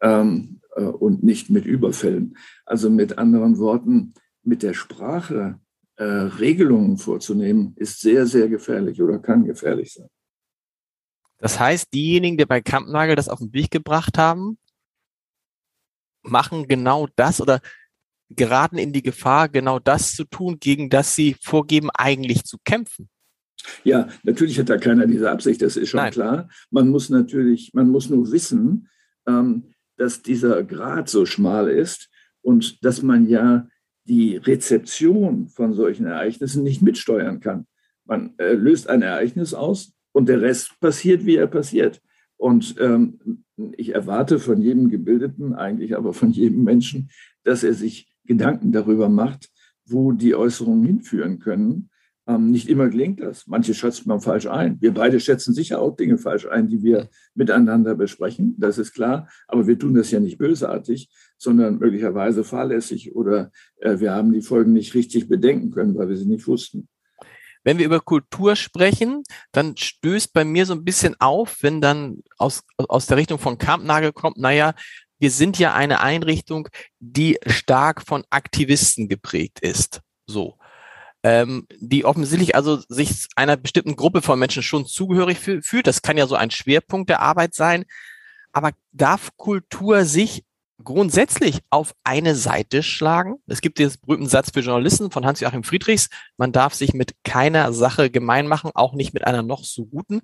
ähm, 0.00 0.60
äh, 0.76 0.82
und 0.84 1.22
nicht 1.22 1.50
mit 1.50 1.66
Überfällen. 1.66 2.36
Also 2.64 2.90
mit 2.90 3.18
anderen 3.18 3.58
Worten, 3.58 4.14
mit 4.42 4.62
der 4.62 4.74
Sprache 4.74 5.60
äh, 5.96 6.04
Regelungen 6.04 6.96
vorzunehmen, 6.96 7.74
ist 7.76 8.00
sehr, 8.00 8.26
sehr 8.26 8.48
gefährlich 8.48 9.00
oder 9.02 9.18
kann 9.18 9.44
gefährlich 9.44 9.92
sein. 9.92 10.08
Das 11.38 11.58
heißt, 11.58 11.92
diejenigen, 11.92 12.36
die 12.36 12.44
bei 12.44 12.60
Kampnagel 12.60 13.16
das 13.16 13.28
auf 13.28 13.38
den 13.38 13.52
Weg 13.52 13.70
gebracht 13.70 14.18
haben, 14.18 14.58
machen 16.22 16.68
genau 16.68 17.08
das 17.16 17.40
oder 17.40 17.60
geraten 18.30 18.78
in 18.78 18.92
die 18.92 19.02
Gefahr, 19.02 19.48
genau 19.48 19.78
das 19.78 20.14
zu 20.14 20.24
tun, 20.24 20.58
gegen 20.60 20.88
das 20.88 21.14
sie 21.14 21.36
vorgeben, 21.42 21.90
eigentlich 21.94 22.44
zu 22.44 22.58
kämpfen. 22.64 23.08
Ja, 23.84 24.08
natürlich 24.22 24.58
hat 24.58 24.70
da 24.70 24.78
keiner 24.78 25.06
diese 25.06 25.30
Absicht, 25.30 25.60
das 25.62 25.76
ist 25.76 25.90
schon 25.90 25.98
Nein. 25.98 26.12
klar. 26.12 26.48
Man 26.70 26.88
muss 26.88 27.10
natürlich, 27.10 27.72
man 27.74 27.90
muss 27.90 28.08
nur 28.08 28.30
wissen, 28.32 28.88
ähm, 29.26 29.74
dass 29.96 30.22
dieser 30.22 30.62
Grad 30.64 31.08
so 31.08 31.26
schmal 31.26 31.68
ist 31.68 32.08
und 32.40 32.84
dass 32.84 33.02
man 33.02 33.28
ja 33.28 33.68
die 34.04 34.36
Rezeption 34.36 35.48
von 35.48 35.74
solchen 35.74 36.06
Ereignissen 36.06 36.62
nicht 36.62 36.80
mitsteuern 36.82 37.40
kann. 37.40 37.66
Man 38.06 38.34
äh, 38.38 38.54
löst 38.54 38.88
ein 38.88 39.02
Ereignis 39.02 39.52
aus 39.52 39.92
und 40.12 40.28
der 40.28 40.40
Rest 40.40 40.80
passiert, 40.80 41.26
wie 41.26 41.36
er 41.36 41.46
passiert. 41.46 42.00
Und 42.36 42.76
ähm, 42.80 43.44
ich 43.76 43.94
erwarte 43.94 44.38
von 44.38 44.62
jedem 44.62 44.88
Gebildeten, 44.88 45.54
eigentlich 45.54 45.96
aber 45.96 46.14
von 46.14 46.32
jedem 46.32 46.64
Menschen, 46.64 47.10
dass 47.44 47.62
er 47.62 47.74
sich 47.74 48.09
Gedanken 48.30 48.70
darüber 48.70 49.08
macht, 49.08 49.50
wo 49.84 50.12
die 50.12 50.36
Äußerungen 50.36 50.84
hinführen 50.84 51.40
können. 51.40 51.90
Ähm, 52.28 52.52
nicht 52.52 52.68
immer 52.68 52.88
gelingt 52.88 53.20
das. 53.20 53.48
Manche 53.48 53.74
schätzt 53.74 54.06
man 54.06 54.20
falsch 54.20 54.46
ein. 54.46 54.80
Wir 54.80 54.94
beide 54.94 55.18
schätzen 55.18 55.52
sicher 55.52 55.80
auch 55.80 55.96
Dinge 55.96 56.16
falsch 56.16 56.46
ein, 56.46 56.68
die 56.68 56.80
wir 56.84 57.08
miteinander 57.34 57.96
besprechen. 57.96 58.54
Das 58.56 58.78
ist 58.78 58.92
klar. 58.92 59.28
Aber 59.48 59.66
wir 59.66 59.76
tun 59.76 59.94
das 59.94 60.12
ja 60.12 60.20
nicht 60.20 60.38
bösartig, 60.38 61.10
sondern 61.38 61.80
möglicherweise 61.80 62.44
fahrlässig 62.44 63.16
oder 63.16 63.50
äh, 63.80 63.98
wir 63.98 64.12
haben 64.12 64.32
die 64.32 64.42
Folgen 64.42 64.74
nicht 64.74 64.94
richtig 64.94 65.26
bedenken 65.26 65.72
können, 65.72 65.96
weil 65.96 66.08
wir 66.08 66.16
sie 66.16 66.28
nicht 66.28 66.46
wussten. 66.46 66.88
wenn 67.64 67.78
wir 67.78 67.86
über 67.86 68.00
Kultur 68.00 68.54
sprechen, 68.54 69.24
dann 69.50 69.76
stößt 69.76 70.32
bei 70.32 70.44
mir 70.44 70.66
so 70.66 70.74
ein 70.74 70.84
bisschen 70.84 71.16
auf, 71.18 71.58
wenn 71.62 71.80
dann 71.80 72.22
aus, 72.38 72.62
aus 72.76 73.06
der 73.06 73.16
Richtung 73.16 73.38
von 73.40 73.58
Kampnagel 73.58 74.12
kommt, 74.12 74.38
naja, 74.38 74.72
wir 75.20 75.30
sind 75.30 75.58
ja 75.58 75.74
eine 75.74 76.00
Einrichtung, 76.00 76.68
die 76.98 77.38
stark 77.46 78.02
von 78.02 78.24
Aktivisten 78.30 79.08
geprägt 79.08 79.60
ist. 79.60 80.00
So. 80.26 80.56
Ähm, 81.22 81.66
die 81.78 82.06
offensichtlich 82.06 82.54
also 82.54 82.82
sich 82.88 83.26
einer 83.36 83.58
bestimmten 83.58 83.94
Gruppe 83.94 84.22
von 84.22 84.38
Menschen 84.38 84.62
schon 84.62 84.86
zugehörig 84.86 85.38
fühlt. 85.38 85.86
Das 85.86 86.00
kann 86.00 86.16
ja 86.16 86.26
so 86.26 86.34
ein 86.34 86.50
Schwerpunkt 86.50 87.10
der 87.10 87.20
Arbeit 87.20 87.54
sein. 87.54 87.84
Aber 88.52 88.70
darf 88.92 89.30
Kultur 89.36 90.06
sich 90.06 90.44
grundsätzlich 90.82 91.60
auf 91.68 91.94
eine 92.04 92.34
Seite 92.34 92.82
schlagen? 92.82 93.36
Es 93.46 93.60
gibt 93.60 93.78
den 93.78 93.92
berühmten 94.00 94.28
Satz 94.28 94.50
für 94.52 94.60
Journalisten 94.60 95.10
von 95.10 95.26
Hans-Joachim 95.26 95.62
Friedrichs, 95.62 96.08
man 96.38 96.52
darf 96.52 96.72
sich 96.72 96.94
mit 96.94 97.14
keiner 97.22 97.72
Sache 97.74 98.10
gemein 98.10 98.46
machen, 98.46 98.70
auch 98.74 98.94
nicht 98.94 99.12
mit 99.12 99.26
einer 99.26 99.42
noch 99.42 99.64
so 99.64 99.84
guten. 99.84 100.22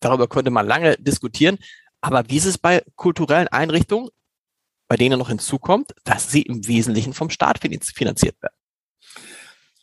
Darüber 0.00 0.28
könnte 0.28 0.50
man 0.50 0.66
lange 0.66 0.96
diskutieren. 0.96 1.58
Aber 2.00 2.24
wie 2.28 2.36
ist 2.36 2.46
es 2.46 2.58
bei 2.58 2.82
kulturellen 2.94 3.48
Einrichtungen, 3.48 4.10
bei 4.88 4.96
denen 4.96 5.18
noch 5.18 5.28
hinzukommt, 5.28 5.94
dass 6.04 6.30
sie 6.30 6.42
im 6.42 6.66
Wesentlichen 6.66 7.12
vom 7.12 7.30
Staat 7.30 7.58
finanziert 7.58 8.40
werden? 8.40 8.54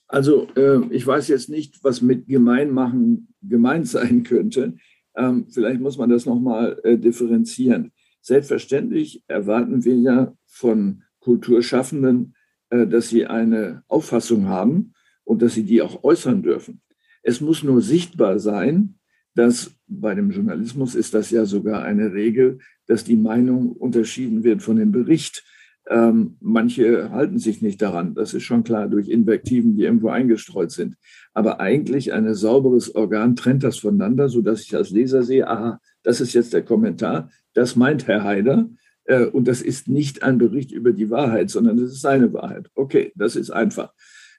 Also 0.08 0.48
äh, 0.56 0.80
ich 0.92 1.06
weiß 1.06 1.28
jetzt 1.30 1.50
nicht, 1.50 1.84
was 1.84 2.02
mit 2.02 2.28
Gemeinmachen 2.28 3.34
gemeint 3.42 3.88
sein 3.88 4.24
könnte. 4.24 4.76
Ähm, 5.16 5.48
vielleicht 5.50 5.82
muss 5.82 5.98
man 5.98 6.10
das 6.10 6.26
nochmal 6.26 6.80
äh, 6.84 6.98
differenzieren. 6.98 7.92
Selbstverständlich 8.22 9.24
erwarten 9.28 9.84
wir 9.84 9.96
ja 9.96 10.34
von 10.46 11.04
Kulturschaffenden, 11.20 12.36
äh, 12.70 12.88
dass 12.88 13.10
sie 13.10 13.26
eine 13.26 13.84
Auffassung 13.88 14.48
haben 14.48 14.94
und 15.24 15.42
dass 15.42 15.56
sie 15.56 15.64
die 15.64 15.82
auch 15.82 16.04
äußern 16.04 16.44
dürfen. 16.44 16.82
Es 17.24 17.42
muss 17.42 17.64
nur 17.64 17.82
sichtbar 17.82 18.40
sein, 18.40 19.00
dass 19.36 19.72
bei 20.00 20.16
dem 20.16 20.32
Journalismus 20.32 20.96
ist 20.96 21.14
das 21.14 21.32
ja 21.32 21.46
sogar 21.46 21.84
eine 21.84 22.14
Regel, 22.14 22.60
dass 22.88 23.04
die 23.04 23.16
Meinung 23.16 23.72
unterschieden 23.72 24.44
wird 24.44 24.62
von 24.62 24.78
dem 24.78 24.92
Bericht. 24.92 25.44
Ähm, 25.90 26.38
manche 26.40 27.12
halten 27.12 27.40
sich 27.40 27.62
nicht 27.62 27.82
daran, 27.82 28.16
das 28.16 28.34
ist 28.34 28.44
schon 28.44 28.64
klar, 28.64 28.88
durch 28.88 29.10
Invektiven, 29.10 29.76
die 29.76 29.84
irgendwo 29.84 30.10
eingestreut 30.10 30.72
sind. 30.72 30.96
Aber 31.34 31.60
eigentlich 31.60 32.14
ein 32.14 32.34
sauberes 32.34 32.96
Organ 32.96 33.36
trennt 33.36 33.64
das 33.64 33.80
voneinander, 33.80 34.30
sodass 34.30 34.62
ich 34.62 34.76
als 34.76 34.92
Leser 34.92 35.24
sehe, 35.24 35.48
aha, 35.48 35.80
das 36.04 36.22
ist 36.22 36.34
jetzt 36.34 36.54
der 36.54 36.64
Kommentar, 36.64 37.30
das 37.54 37.76
meint 37.76 38.08
Herr 38.08 38.24
Haider. 38.24 38.70
Äh, 39.06 39.26
und 39.26 39.48
das 39.48 39.62
ist 39.62 39.90
nicht 39.90 40.24
ein 40.24 40.38
Bericht 40.38 40.72
über 40.72 40.94
die 40.94 41.10
Wahrheit, 41.10 41.50
sondern 41.50 41.78
das 41.78 41.92
ist 41.92 42.02
seine 42.02 42.32
Wahrheit. 42.34 42.70
Okay, 42.76 43.12
das 43.16 43.36
ist 43.36 43.50
einfach. 43.50 43.94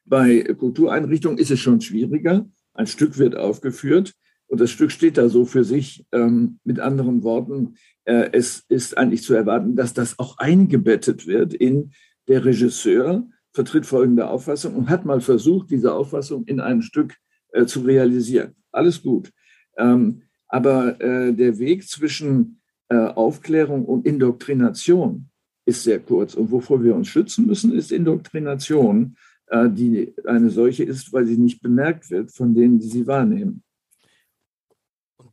Bei 0.07 0.43
Kultureinrichtungen 0.43 1.39
ist 1.39 1.51
es 1.51 1.61
schon 1.61 1.81
schwieriger. 1.81 2.49
Ein 2.73 2.87
Stück 2.87 3.19
wird 3.19 3.37
aufgeführt 3.37 4.15
und 4.47 4.61
das 4.61 4.71
Stück 4.71 4.91
steht 4.91 5.19
da 5.19 5.29
so 5.29 5.45
für 5.45 5.65
sich. 5.65 6.05
Ähm, 6.13 6.59
mit 6.65 6.81
anderen 6.81 7.23
Worten, 7.23 7.75
äh, 8.05 8.31
es 8.33 8.65
ist 8.69 8.97
eigentlich 8.97 9.23
zu 9.23 9.35
erwarten, 9.35 9.77
dass 9.77 9.95
das 9.95 10.19
auch 10.19 10.39
eingebettet 10.39 11.27
wird 11.27 11.55
in 11.55 11.93
der 12.29 12.45
Regisseur 12.45 13.27
vertritt 13.53 13.87
folgende 13.87 14.29
Auffassung 14.29 14.75
und 14.75 14.89
hat 14.89 15.05
mal 15.05 15.21
versucht, 15.21 15.71
diese 15.71 15.95
Auffassung 15.95 16.45
in 16.45 16.61
einem 16.61 16.83
Stück 16.83 17.17
äh, 17.53 17.67
zu 17.67 17.81
realisieren. 17.81 18.55
Alles 18.73 19.03
gut. 19.03 19.31
Ähm, 19.77 20.23
aber 20.49 21.01
äh, 21.01 21.33
der 21.33 21.59
Weg 21.59 21.89
zwischen 21.89 22.61
äh, 22.89 22.97
Aufklärung 22.97 23.85
und 23.85 24.07
Indoktrination 24.07 25.29
ist 25.67 25.85
sehr 25.85 26.01
kurz. 26.01 26.35
Und 26.35 26.51
wovor 26.51 26.83
wir 26.83 26.95
uns 26.95 27.09
schützen 27.09 27.47
müssen, 27.47 27.73
ist 27.73 27.93
Indoktrination, 27.93 29.17
äh, 29.47 29.71
die 29.71 30.15
eine 30.27 30.51
solche 30.51 30.85
ist, 30.85 31.13
weil 31.13 31.27
sie 31.27 31.39
nicht 31.39 31.63
bemerkt 31.63 32.11
wird 32.11 32.33
von 32.33 32.55
denen, 32.55 32.79
die 32.79 32.89
sie 32.89 33.07
wahrnehmen 33.07 33.65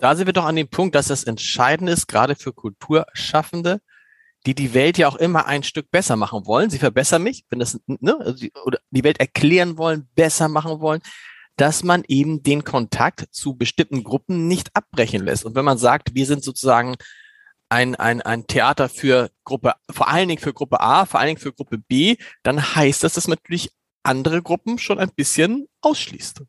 da 0.01 0.15
sind 0.15 0.25
wir 0.25 0.33
doch 0.33 0.45
an 0.45 0.55
dem 0.55 0.67
Punkt, 0.67 0.95
dass 0.95 1.07
das 1.07 1.25
entscheidend 1.25 1.87
ist, 1.89 2.07
gerade 2.07 2.35
für 2.35 2.53
Kulturschaffende, 2.53 3.81
die 4.47 4.55
die 4.55 4.73
Welt 4.73 4.97
ja 4.97 5.07
auch 5.07 5.15
immer 5.15 5.45
ein 5.45 5.61
Stück 5.61 5.91
besser 5.91 6.15
machen 6.15 6.47
wollen. 6.47 6.71
Sie 6.71 6.79
verbessern 6.79 7.21
mich, 7.21 7.45
wenn 7.49 7.59
das, 7.59 7.79
ne, 7.85 8.17
also 8.19 8.33
die, 8.33 8.51
oder 8.65 8.79
die 8.89 9.03
Welt 9.03 9.19
erklären 9.19 9.77
wollen, 9.77 10.09
besser 10.15 10.47
machen 10.47 10.81
wollen, 10.81 11.01
dass 11.55 11.83
man 11.83 12.03
eben 12.07 12.41
den 12.41 12.63
Kontakt 12.63 13.27
zu 13.29 13.55
bestimmten 13.55 14.03
Gruppen 14.03 14.47
nicht 14.47 14.75
abbrechen 14.75 15.23
lässt. 15.23 15.45
Und 15.45 15.53
wenn 15.53 15.65
man 15.65 15.77
sagt, 15.77 16.15
wir 16.15 16.25
sind 16.25 16.43
sozusagen 16.43 16.95
ein, 17.69 17.93
ein, 17.95 18.23
ein 18.23 18.47
Theater 18.47 18.89
für 18.89 19.29
Gruppe, 19.43 19.75
vor 19.91 20.07
allen 20.07 20.29
Dingen 20.29 20.41
für 20.41 20.53
Gruppe 20.53 20.79
A, 20.79 21.05
vor 21.05 21.19
allen 21.19 21.27
Dingen 21.27 21.39
für 21.39 21.53
Gruppe 21.53 21.77
B, 21.77 22.17
dann 22.41 22.75
heißt 22.75 23.03
das, 23.03 23.13
dass 23.13 23.27
man 23.27 23.37
natürlich 23.39 23.69
andere 24.01 24.41
Gruppen 24.41 24.79
schon 24.79 24.97
ein 24.97 25.11
bisschen 25.15 25.67
ausschließt. 25.81 26.41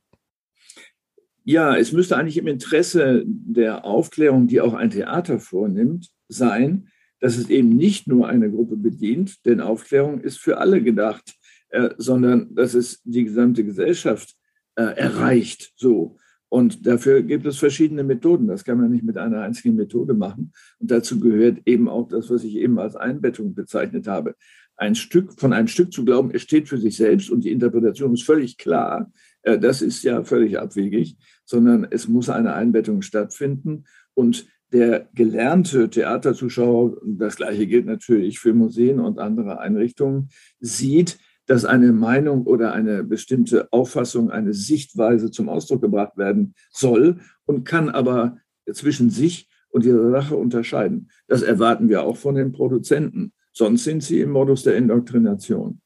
Ja, 1.45 1.77
es 1.77 1.93
müsste 1.93 2.17
eigentlich 2.17 2.39
im 2.39 2.47
Interesse 2.47 3.25
der 3.27 3.85
Aufklärung, 3.85 4.47
die 4.47 4.61
auch 4.61 4.75
ein 4.75 4.91
Theater 4.91 5.41
vornimmt, 5.41 6.11
sein, 6.29 6.89
dass 7.21 7.37
es 7.37 7.51
eben 7.51 7.71
nicht 7.71 8.07
nur 8.07 8.29
eine 8.29 8.51
Gruppe 8.51 8.77
bedient, 8.77 9.45
denn 9.45 9.61
Aufklärung 9.61 10.21
ist 10.21 10.39
für 10.39 10.59
alle 10.59 10.83
gedacht, 10.83 11.35
äh, 11.71 11.91
sondern 11.97 12.55
dass 12.55 12.75
es 12.75 13.01
die 13.05 13.25
gesamte 13.25 13.65
Gesellschaft 13.65 14.35
äh, 14.77 14.83
erreicht. 14.83 15.73
So. 15.77 16.19
Und 16.49 16.87
dafür 16.87 17.23
gibt 17.23 17.47
es 17.47 17.59
verschiedene 17.59 18.05
Methoden. 18.05 18.47
Das 18.47 18.65
kann 18.65 18.79
man 18.79 18.91
nicht 18.91 19.05
mit 19.05 19.17
einer 19.17 19.41
einzigen 19.41 19.75
Methode 19.75 20.15
machen. 20.15 20.53
Und 20.79 20.91
dazu 20.91 21.19
gehört 21.19 21.61
eben 21.65 21.89
auch 21.89 22.09
das, 22.09 22.29
was 22.29 22.45
ich 22.45 22.57
eben 22.57 22.79
als 22.79 22.95
Einbettung 22.95 23.55
bezeichnet 23.55 24.07
habe. 24.07 24.35
Ein 24.77 24.95
Stück, 24.95 25.41
von 25.41 25.53
einem 25.53 25.69
Stück 25.69 25.93
zu 25.93 26.05
glauben, 26.05 26.31
es 26.33 26.43
steht 26.43 26.69
für 26.69 26.79
sich 26.79 26.97
selbst 26.97 27.31
und 27.31 27.45
die 27.45 27.53
Interpretation 27.53 28.13
ist 28.13 28.25
völlig 28.25 28.59
klar, 28.59 29.11
das 29.43 29.83
ist 29.83 30.03
ja 30.03 30.25
völlig 30.25 30.59
abwegig, 30.59 31.17
sondern 31.45 31.87
es 31.91 32.09
muss 32.09 32.29
eine 32.29 32.55
Einbettung 32.55 33.03
stattfinden. 33.03 33.85
Und 34.15 34.47
der 34.73 35.09
gelernte 35.15 35.91
Theaterzuschauer, 35.91 37.01
das 37.05 37.37
gleiche 37.37 37.67
gilt 37.67 37.87
natürlich 37.87 38.39
für 38.39 38.55
Museen 38.55 39.01
und 39.01 39.19
andere 39.19 39.61
Einrichtungen, 39.61 40.31
sieht, 40.61 41.19
dass 41.47 41.65
eine 41.65 41.93
Meinung 41.93 42.47
oder 42.47 42.73
eine 42.73 43.05
bestimmte 43.05 43.71
Auffassung, 43.73 44.31
eine 44.31 44.55
Sichtweise 44.55 45.31
zum 45.31 45.49
Ausdruck 45.49 45.83
gebracht 45.83 46.17
werden 46.17 46.55
soll 46.71 47.21
und 47.45 47.65
kann 47.65 47.91
aber 47.91 48.39
zwischen 48.73 49.11
sich 49.11 49.49
und 49.69 49.85
ihrer 49.85 50.11
Sache 50.11 50.37
unterscheiden. 50.37 51.11
Das 51.27 51.43
erwarten 51.43 51.89
wir 51.89 52.05
auch 52.05 52.17
von 52.17 52.37
den 52.37 52.53
Produzenten. 52.53 53.33
Sonst 53.53 53.85
sind 53.85 54.03
sie 54.03 54.21
im 54.21 54.31
Modus 54.31 54.63
der 54.63 54.77
Indoktrination 54.77 55.81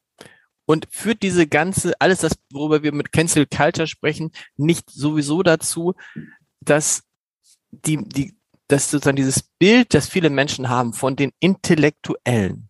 und 0.67 0.87
führt 0.91 1.23
diese 1.23 1.47
ganze, 1.47 1.99
alles 1.99 2.19
das, 2.19 2.37
worüber 2.51 2.83
wir 2.83 2.91
mit 2.93 3.13
Cancel 3.13 3.47
Culture 3.47 3.87
sprechen, 3.87 4.31
nicht 4.57 4.89
sowieso 4.91 5.41
dazu, 5.41 5.95
dass 6.59 7.03
die, 7.71 7.97
die, 7.97 8.35
dass 8.67 8.91
sozusagen 8.91 9.15
dieses 9.15 9.41
Bild, 9.41 9.93
das 9.93 10.09
viele 10.09 10.29
Menschen 10.29 10.69
haben 10.69 10.91
von 10.93 11.15
den 11.15 11.31
Intellektuellen, 11.39 12.69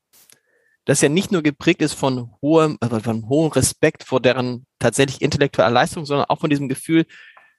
das 0.86 1.02
ja 1.02 1.10
nicht 1.10 1.32
nur 1.32 1.42
geprägt 1.42 1.82
ist 1.82 1.94
von 1.94 2.32
hohem, 2.40 2.78
äh, 2.82 3.00
von 3.00 3.28
hohem 3.28 3.52
Respekt 3.52 4.04
vor 4.04 4.22
deren 4.22 4.68
tatsächlich 4.78 5.22
intellektueller 5.22 5.72
Leistung, 5.72 6.06
sondern 6.06 6.30
auch 6.30 6.40
von 6.40 6.52
diesem 6.52 6.70
Gefühl, 6.70 7.06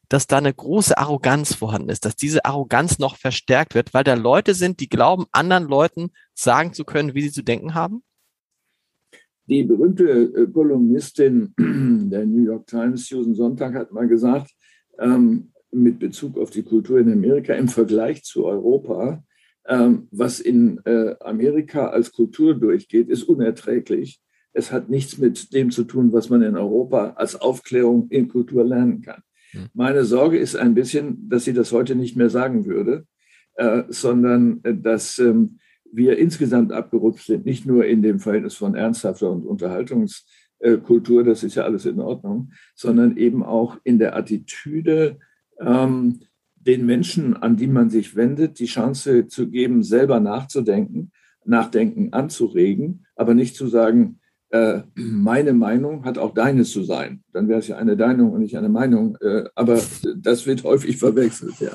dass 0.09 0.29
da 0.29 0.39
eine 0.39 0.55
große 0.55 0.97
Arroganz 0.97 1.55
vorhanden 1.55 1.91
ist, 1.91 2.05
dass 2.05 2.15
diese 2.15 2.45
Arroganz 2.45 3.01
noch 3.01 3.17
verstärkt 3.17 3.75
wird, 3.75 3.93
weil 3.93 4.05
da 4.05 4.15
Leute 4.15 4.55
sind, 4.55 4.79
die 4.79 4.89
glauben, 4.89 5.27
anderen 5.33 5.65
Leuten 5.65 6.13
sagen 6.33 6.73
zu 6.73 6.85
können, 6.85 7.15
wie 7.15 7.23
sie 7.23 7.33
zu 7.33 7.43
denken 7.43 7.75
haben? 7.75 8.05
Die 9.49 9.65
berühmte 9.65 10.05
äh, 10.05 10.47
Kolumnistin 10.47 11.55
der 11.59 12.27
New 12.27 12.45
York 12.45 12.67
Times, 12.67 13.07
Susan 13.07 13.35
Sonntag, 13.35 13.75
hat 13.75 13.93
mal 13.93 14.07
gesagt, 14.07 14.51
ähm, 14.99 15.53
mit 15.71 15.99
Bezug 15.99 16.39
auf 16.39 16.51
die 16.51 16.63
Kultur 16.63 16.99
in 16.99 17.11
Amerika 17.11 17.55
im 17.55 17.69
Vergleich 17.69 18.25
zu 18.25 18.45
Europa, 18.45 19.23
ähm, 19.67 20.09
was 20.11 20.41
in 20.41 20.81
äh, 20.85 21.15
Amerika 21.21 21.89
als 21.89 22.13
Kultur 22.13 22.55
durchgeht, 22.55 23.09
ist 23.09 23.25
unerträglich. 23.25 24.21
Es 24.53 24.71
hat 24.71 24.91
nichts 24.91 25.19
mit 25.19 25.53
dem 25.55 25.71
zu 25.71 25.85
tun, 25.85 26.13
was 26.13 26.29
man 26.31 26.43
in 26.43 26.57
Europa 26.57 27.11
als 27.17 27.35
Aufklärung 27.37 28.09
in 28.11 28.29
Kultur 28.29 28.65
lernen 28.65 29.01
kann. 29.01 29.23
Hm. 29.53 29.67
Meine 29.73 30.05
Sorge 30.05 30.39
ist 30.39 30.57
ein 30.57 30.75
bisschen, 30.75 31.29
dass 31.29 31.45
sie 31.45 31.55
das 31.55 31.73
heute 31.73 31.95
nicht 31.95 32.17
mehr 32.17 32.31
sagen 32.31 32.67
würde, 32.67 33.07
äh, 33.55 33.85
sondern 33.89 34.61
äh, 34.63 34.75
dass 34.75 35.19
ähm, 35.19 35.59
wir 35.93 36.19
insgesamt 36.19 36.73
abgerutscht 36.73 37.27
sind, 37.27 37.47
nicht 37.47 37.67
nur 37.67 37.87
in 37.87 38.03
dem 38.03 38.21
Verhältnis 38.21 38.55
von 38.55 38.75
ernsthafter 38.75 39.31
und 39.31 39.47
Unterhaltungskultur, 39.47 41.25
das 41.25 41.43
ist 41.43 41.55
ja 41.55 41.65
alles 41.65 41.87
in 41.87 42.01
Ordnung, 42.01 42.53
sondern 42.75 43.17
eben 43.17 43.43
auch 43.43 43.77
in 43.85 43.99
der 43.99 44.17
Attitüde, 44.17 45.19
ähm, 45.61 46.21
den 46.55 46.87
Menschen, 46.87 47.37
an 47.37 47.57
die 47.57 47.67
man 47.67 47.89
sich 47.91 48.17
wendet, 48.17 48.59
die 48.59 48.67
Chance 48.67 49.29
zu 49.29 49.49
geben, 49.49 49.83
selber 49.83 50.21
nachzudenken, 50.21 51.13
Nachdenken 51.45 52.13
anzuregen, 52.13 53.07
aber 53.17 53.35
nicht 53.35 53.57
zu 53.57 53.69
sagen, 53.69 54.19
äh, 54.51 54.83
meine 54.95 55.53
Meinung 55.53 56.05
hat 56.05 56.19
auch 56.19 56.33
deines 56.33 56.71
zu 56.71 56.83
sein. 56.83 57.23
Dann 57.33 57.49
wäre 57.49 57.61
es 57.61 57.69
ja 57.69 57.77
eine 57.77 57.97
Deinung 57.97 58.33
und 58.33 58.41
nicht 58.41 58.57
eine 58.57 58.69
Meinung. 58.69 59.17
Äh, 59.21 59.45
aber 59.55 59.81
das 60.17 60.47
wird 60.47 60.65
häufig 60.65 60.97
verwechselt, 60.97 61.61
ja. 61.61 61.73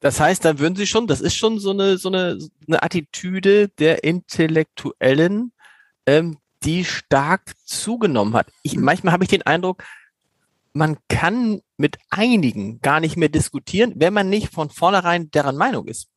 Das 0.00 0.18
heißt, 0.18 0.44
da 0.44 0.58
würden 0.58 0.76
Sie 0.76 0.86
schon, 0.86 1.06
das 1.06 1.20
ist 1.20 1.36
schon 1.36 1.58
so 1.58 1.70
eine, 1.70 1.98
so 1.98 2.08
eine, 2.08 2.38
eine 2.66 2.82
Attitüde 2.82 3.68
der 3.68 4.02
Intellektuellen, 4.02 5.52
ähm, 6.06 6.38
die 6.64 6.84
stark 6.84 7.52
zugenommen 7.64 8.34
hat. 8.34 8.50
Ich, 8.62 8.76
manchmal 8.76 9.12
habe 9.12 9.24
ich 9.24 9.30
den 9.30 9.42
Eindruck, 9.42 9.84
man 10.72 10.96
kann 11.08 11.60
mit 11.76 11.98
einigen 12.10 12.80
gar 12.80 13.00
nicht 13.00 13.16
mehr 13.16 13.28
diskutieren, 13.28 13.92
wenn 13.96 14.14
man 14.14 14.30
nicht 14.30 14.52
von 14.52 14.70
vornherein 14.70 15.30
deren 15.30 15.56
Meinung 15.56 15.86
ist. 15.86 16.08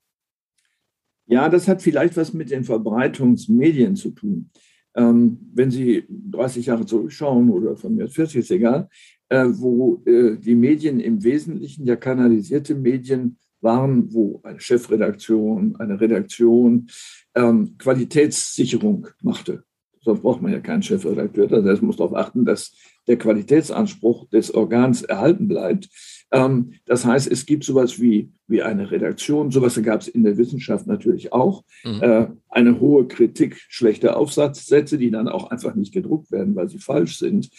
Ja, 1.25 1.49
das 1.49 1.67
hat 1.67 1.81
vielleicht 1.81 2.17
was 2.17 2.33
mit 2.33 2.51
den 2.51 2.63
Verbreitungsmedien 2.63 3.95
zu 3.95 4.11
tun. 4.11 4.49
Ähm, 4.95 5.39
wenn 5.53 5.71
Sie 5.71 6.05
30 6.09 6.67
Jahre 6.67 6.85
zurückschauen 6.85 7.49
oder 7.49 7.75
von 7.75 7.95
mir 7.95 8.07
40 8.07 8.37
ist 8.37 8.51
egal, 8.51 8.89
äh, 9.29 9.45
wo 9.47 10.03
äh, 10.05 10.37
die 10.37 10.55
Medien 10.55 10.99
im 10.99 11.23
Wesentlichen 11.23 11.87
ja 11.87 11.95
kanalisierte 11.95 12.75
Medien 12.75 13.37
waren, 13.63 14.13
wo 14.13 14.41
eine 14.43 14.59
Chefredaktion, 14.59 15.75
eine 15.77 15.99
Redaktion 15.99 16.87
ähm, 17.35 17.77
Qualitätssicherung 17.77 19.07
machte. 19.21 19.63
Sonst 20.01 20.21
braucht 20.21 20.41
man 20.41 20.51
ja 20.51 20.59
keinen 20.59 20.83
Chefredakteur. 20.83 21.47
Das 21.47 21.65
heißt, 21.65 21.81
man 21.81 21.87
muss 21.87 21.97
darauf 21.97 22.15
achten, 22.15 22.45
dass 22.45 22.75
der 23.07 23.17
Qualitätsanspruch 23.17 24.29
des 24.29 24.53
Organs 24.53 25.01
erhalten 25.01 25.47
bleibt. 25.47 25.89
Ähm, 26.31 26.73
das 26.85 27.05
heißt, 27.05 27.31
es 27.31 27.45
gibt 27.45 27.63
sowas 27.63 28.01
wie, 28.01 28.31
wie 28.47 28.61
eine 28.61 28.91
Redaktion, 28.91 29.51
sowas 29.51 29.81
gab 29.81 30.01
es 30.01 30.07
in 30.07 30.23
der 30.23 30.37
Wissenschaft 30.37 30.87
natürlich 30.87 31.31
auch. 31.31 31.63
Mhm. 31.83 32.01
Äh, 32.01 32.27
eine 32.49 32.79
hohe 32.79 33.07
Kritik 33.07 33.61
schlechter 33.69 34.17
Aufsatzsätze, 34.17 34.97
die 34.97 35.11
dann 35.11 35.29
auch 35.29 35.51
einfach 35.51 35.75
nicht 35.75 35.93
gedruckt 35.93 36.31
werden, 36.31 36.55
weil 36.55 36.69
sie 36.69 36.79
falsch 36.79 37.17
sind. 37.17 37.49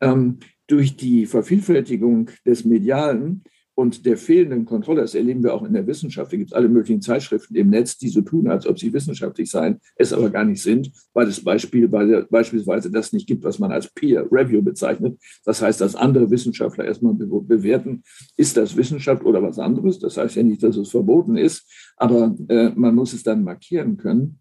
Ähm, 0.00 0.38
durch 0.66 0.96
die 0.96 1.26
Vervielfältigung 1.26 2.30
des 2.44 2.64
Medialen 2.64 3.44
und 3.76 4.06
der 4.06 4.16
fehlenden 4.16 4.64
Kontrolle, 4.64 5.02
das 5.02 5.14
erleben 5.14 5.44
wir 5.44 5.52
auch 5.52 5.62
in 5.62 5.74
der 5.74 5.86
Wissenschaft. 5.86 6.32
Da 6.32 6.38
gibt 6.38 6.50
es 6.50 6.56
alle 6.56 6.68
möglichen 6.68 7.02
Zeitschriften 7.02 7.54
im 7.54 7.68
Netz, 7.68 7.98
die 7.98 8.08
so 8.08 8.22
tun, 8.22 8.48
als 8.48 8.66
ob 8.66 8.78
sie 8.78 8.90
wissenschaftlich 8.90 9.50
seien, 9.50 9.80
es 9.96 10.14
aber 10.14 10.30
gar 10.30 10.46
nicht 10.46 10.62
sind, 10.62 10.90
weil 11.12 11.28
es 11.28 11.44
Beispiel, 11.44 11.92
weil 11.92 12.26
beispielsweise 12.30 12.90
das 12.90 13.12
nicht 13.12 13.26
gibt, 13.26 13.44
was 13.44 13.58
man 13.58 13.72
als 13.72 13.92
Peer 13.92 14.26
Review 14.32 14.62
bezeichnet. 14.62 15.20
Das 15.44 15.60
heißt, 15.60 15.82
dass 15.82 15.94
andere 15.94 16.30
Wissenschaftler 16.30 16.86
erstmal 16.86 17.12
bewerten, 17.12 18.02
ist 18.38 18.56
das 18.56 18.78
Wissenschaft 18.78 19.22
oder 19.24 19.42
was 19.42 19.58
anderes. 19.58 19.98
Das 19.98 20.16
heißt 20.16 20.36
ja 20.36 20.42
nicht, 20.42 20.62
dass 20.62 20.78
es 20.78 20.88
verboten 20.88 21.36
ist, 21.36 21.70
aber 21.98 22.34
äh, 22.48 22.70
man 22.70 22.94
muss 22.94 23.12
es 23.12 23.24
dann 23.24 23.44
markieren 23.44 23.98
können. 23.98 24.40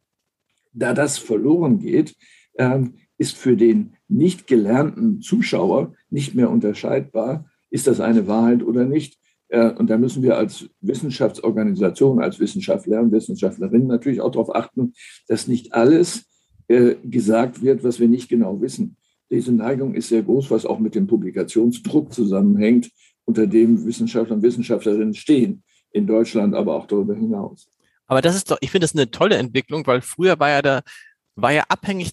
Da 0.71 0.93
das 0.93 1.17
verloren 1.17 1.79
geht, 1.79 2.15
äh, 2.53 2.83
ist 3.17 3.35
für 3.35 3.57
den 3.57 3.97
nicht 4.07 4.47
gelernten 4.47 5.19
Zuschauer 5.19 5.93
nicht 6.09 6.35
mehr 6.35 6.49
unterscheidbar, 6.49 7.49
ist 7.69 7.87
das 7.87 7.99
eine 7.99 8.27
Wahrheit 8.27 8.63
oder 8.63 8.85
nicht. 8.85 9.19
Äh, 9.55 9.71
und 9.71 9.89
da 9.89 9.97
müssen 9.97 10.21
wir 10.21 10.37
als 10.37 10.69
Wissenschaftsorganisation, 10.81 12.21
als 12.21 12.39
Wissenschaftler 12.39 12.99
und 12.99 13.13
Wissenschaftlerinnen 13.13 13.87
natürlich 13.87 14.19
auch 14.19 14.31
darauf 14.31 14.53
achten, 14.53 14.93
dass 15.29 15.47
nicht 15.47 15.73
alles 15.73 16.25
äh, 16.67 16.95
gesagt 17.03 17.61
wird, 17.61 17.83
was 17.83 17.99
wir 18.01 18.09
nicht 18.09 18.27
genau 18.27 18.59
wissen. 18.59 18.97
Diese 19.31 19.53
Neigung 19.53 19.95
ist 19.95 20.09
sehr 20.09 20.23
groß, 20.23 20.51
was 20.51 20.65
auch 20.65 20.79
mit 20.79 20.93
dem 20.93 21.07
Publikationsdruck 21.07 22.11
zusammenhängt, 22.11 22.91
unter 23.23 23.47
dem 23.47 23.85
Wissenschaftler 23.85 24.35
und 24.35 24.43
Wissenschaftlerinnen 24.43 25.13
stehen, 25.13 25.63
in 25.91 26.05
Deutschland, 26.05 26.53
aber 26.53 26.75
auch 26.75 26.85
darüber 26.85 27.15
hinaus. 27.15 27.69
Aber 28.07 28.21
das 28.21 28.35
ist 28.35 28.51
doch, 28.51 28.57
ich 28.59 28.71
finde 28.71 28.83
das 28.83 28.93
eine 28.93 29.09
tolle 29.09 29.37
Entwicklung, 29.37 29.87
weil 29.87 30.01
früher 30.01 30.37
war 30.37 30.49
ja 30.49 30.61
da, 30.61 30.81
war 31.35 31.53
ja 31.53 31.63
abhängig, 31.69 32.11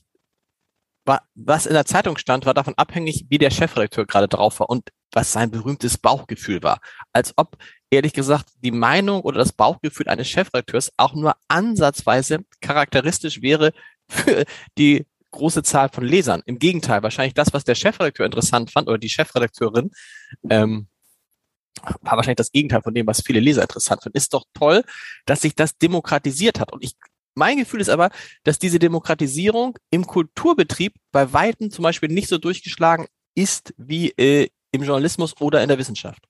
was 1.05 1.67
in 1.67 1.75
der 1.75 1.87
Zeitung 1.87 2.17
stand, 2.17 2.47
war 2.47 2.55
davon 2.55 2.75
abhängig, 2.77 3.27
wie 3.29 3.39
der 3.39 3.51
Chefredakteur 3.51 4.07
gerade 4.07 4.29
drauf 4.29 4.61
war. 4.61 4.71
Und 4.71 4.91
was 5.13 5.33
sein 5.33 5.51
berühmtes 5.51 5.99
Bauchgefühl 5.99 6.63
war. 6.63 6.81
Als 7.13 7.35
ob, 7.37 7.57
ehrlich 7.91 8.13
gesagt, 8.13 8.49
die 8.63 8.71
Meinung 8.71 9.21
oder 9.21 9.39
das 9.39 9.53
Bauchgefühl 9.53 10.09
eines 10.09 10.29
Chefredakteurs 10.29 10.93
auch 10.97 11.15
nur 11.15 11.37
ansatzweise 11.49 12.41
charakteristisch 12.61 13.43
wäre 13.43 13.73
für 14.09 14.45
die 14.79 15.07
große 15.31 15.63
Zahl 15.63 15.89
von 15.91 16.05
Lesern. 16.05 16.43
Im 16.47 16.59
Gegenteil, 16.59 17.03
wahrscheinlich 17.03 17.35
das, 17.35 17.53
was 17.53 17.65
der 17.65 17.75
Chefredakteur 17.75 18.27
interessant 18.27 18.71
fand 18.71 18.89
oder 18.89 18.99
die 18.99 19.09
Chefredakteurin, 19.09 19.91
ähm, 20.51 20.89
war 22.03 22.17
wahrscheinlich 22.17 22.37
das 22.37 22.53
Gegenteil 22.53 22.83
von 22.83 22.95
dem, 22.95 23.07
was 23.07 23.23
viele 23.23 23.41
Leser 23.41 23.63
interessant 23.63 24.03
finden. 24.03 24.19
Ist 24.19 24.35
doch 24.35 24.45
toll, 24.55 24.83
dass 25.25 25.41
sich 25.41 25.55
das 25.55 25.77
demokratisiert 25.79 26.61
hat. 26.61 26.73
Und 26.73 26.85
ich, 26.85 26.95
mein 27.35 27.57
Gefühl 27.57 27.81
ist 27.81 27.89
aber, 27.89 28.11
dass 28.45 28.59
diese 28.59 28.79
Demokratisierung 28.79 29.79
im 29.91 30.07
Kulturbetrieb 30.07 30.95
bei 31.13 31.33
Weitem 31.33 31.71
zum 31.71 31.83
Beispiel 31.83 32.09
nicht 32.09 32.29
so 32.29 32.39
durchgeschlagen 32.39 33.07
ist 33.35 33.75
wie 33.77 34.11
äh, 34.17 34.49
im 34.73 34.83
Journalismus 34.83 35.35
oder 35.41 35.63
in 35.63 35.69
der 35.69 35.79
Wissenschaft? 35.79 36.27